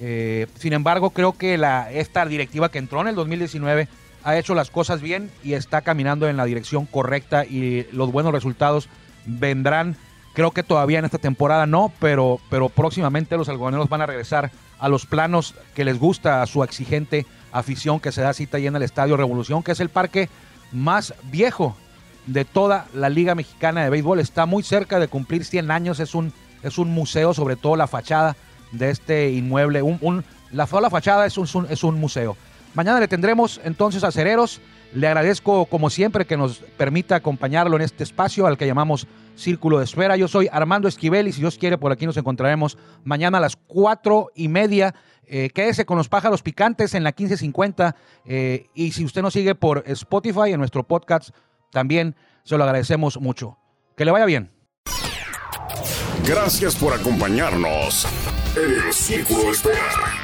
eh, 0.00 0.46
sin 0.58 0.74
embargo 0.74 1.10
creo 1.10 1.38
que 1.38 1.56
la, 1.56 1.90
esta 1.90 2.26
directiva 2.26 2.70
que 2.70 2.78
entró 2.78 3.00
en 3.00 3.08
el 3.08 3.14
2019 3.14 3.88
ha 4.24 4.38
hecho 4.38 4.54
las 4.54 4.70
cosas 4.70 5.00
bien 5.00 5.30
y 5.42 5.52
está 5.52 5.82
caminando 5.82 6.28
en 6.28 6.36
la 6.36 6.46
dirección 6.46 6.86
correcta 6.86 7.44
y 7.44 7.86
los 7.92 8.10
buenos 8.10 8.32
resultados 8.32 8.88
vendrán. 9.26 9.96
Creo 10.32 10.50
que 10.50 10.62
todavía 10.62 10.98
en 10.98 11.04
esta 11.04 11.18
temporada 11.18 11.66
no, 11.66 11.92
pero, 12.00 12.40
pero 12.50 12.68
próximamente 12.68 13.36
los 13.36 13.48
algodoneros 13.48 13.88
van 13.88 14.00
a 14.00 14.06
regresar 14.06 14.50
a 14.78 14.88
los 14.88 15.06
planos 15.06 15.54
que 15.74 15.84
les 15.84 15.98
gusta, 15.98 16.42
a 16.42 16.46
su 16.46 16.64
exigente 16.64 17.26
afición 17.52 18.00
que 18.00 18.12
se 18.12 18.22
da 18.22 18.32
cita 18.32 18.56
ahí 18.56 18.66
en 18.66 18.74
el 18.74 18.82
Estadio 18.82 19.16
Revolución, 19.16 19.62
que 19.62 19.72
es 19.72 19.80
el 19.80 19.90
parque 19.90 20.28
más 20.72 21.14
viejo 21.24 21.76
de 22.26 22.44
toda 22.44 22.86
la 22.94 23.10
Liga 23.10 23.34
Mexicana 23.34 23.84
de 23.84 23.90
Béisbol. 23.90 24.18
Está 24.18 24.46
muy 24.46 24.62
cerca 24.62 24.98
de 24.98 25.08
cumplir 25.08 25.44
100 25.44 25.70
años, 25.70 26.00
es 26.00 26.14
un, 26.14 26.32
es 26.62 26.78
un 26.78 26.90
museo, 26.90 27.34
sobre 27.34 27.56
todo 27.56 27.76
la 27.76 27.86
fachada 27.86 28.36
de 28.72 28.90
este 28.90 29.30
inmueble. 29.30 29.82
Un, 29.82 29.98
un 30.00 30.24
la, 30.50 30.66
fachada 30.66 31.26
es 31.26 31.36
un, 31.36 31.66
es 31.68 31.84
un 31.84 32.00
museo. 32.00 32.36
Mañana 32.74 32.98
le 32.98 33.06
tendremos 33.06 33.60
entonces 33.64 34.02
a 34.02 34.10
Cereros. 34.10 34.60
Le 34.92 35.06
agradezco, 35.06 35.66
como 35.66 35.90
siempre, 35.90 36.24
que 36.24 36.36
nos 36.36 36.58
permita 36.58 37.16
acompañarlo 37.16 37.76
en 37.76 37.82
este 37.82 38.02
espacio 38.02 38.46
al 38.46 38.58
que 38.58 38.66
llamamos 38.66 39.06
Círculo 39.36 39.78
de 39.78 39.84
Espera. 39.84 40.16
Yo 40.16 40.26
soy 40.26 40.48
Armando 40.52 40.88
Esquivel 40.88 41.28
y 41.28 41.32
si 41.32 41.40
Dios 41.40 41.56
quiere, 41.56 41.78
por 41.78 41.92
aquí 41.92 42.04
nos 42.04 42.16
encontraremos 42.16 42.76
mañana 43.04 43.38
a 43.38 43.40
las 43.40 43.56
cuatro 43.56 44.30
y 44.34 44.48
media. 44.48 44.94
Eh, 45.26 45.50
quédese 45.54 45.86
con 45.86 45.98
los 45.98 46.08
pájaros 46.08 46.42
picantes 46.42 46.94
en 46.94 47.04
la 47.04 47.10
1550. 47.10 47.96
Eh, 48.24 48.66
y 48.74 48.90
si 48.90 49.04
usted 49.04 49.22
nos 49.22 49.32
sigue 49.32 49.54
por 49.54 49.84
Spotify, 49.86 50.50
en 50.52 50.58
nuestro 50.58 50.84
podcast, 50.84 51.30
también 51.70 52.16
se 52.42 52.58
lo 52.58 52.64
agradecemos 52.64 53.20
mucho. 53.20 53.56
Que 53.96 54.04
le 54.04 54.10
vaya 54.10 54.26
bien. 54.26 54.50
Gracias 56.26 56.74
por 56.74 56.92
acompañarnos 56.92 58.06
en 58.56 58.86
el 58.86 58.92
Círculo 58.92 59.42
de 59.44 59.50
Espera. 59.50 60.23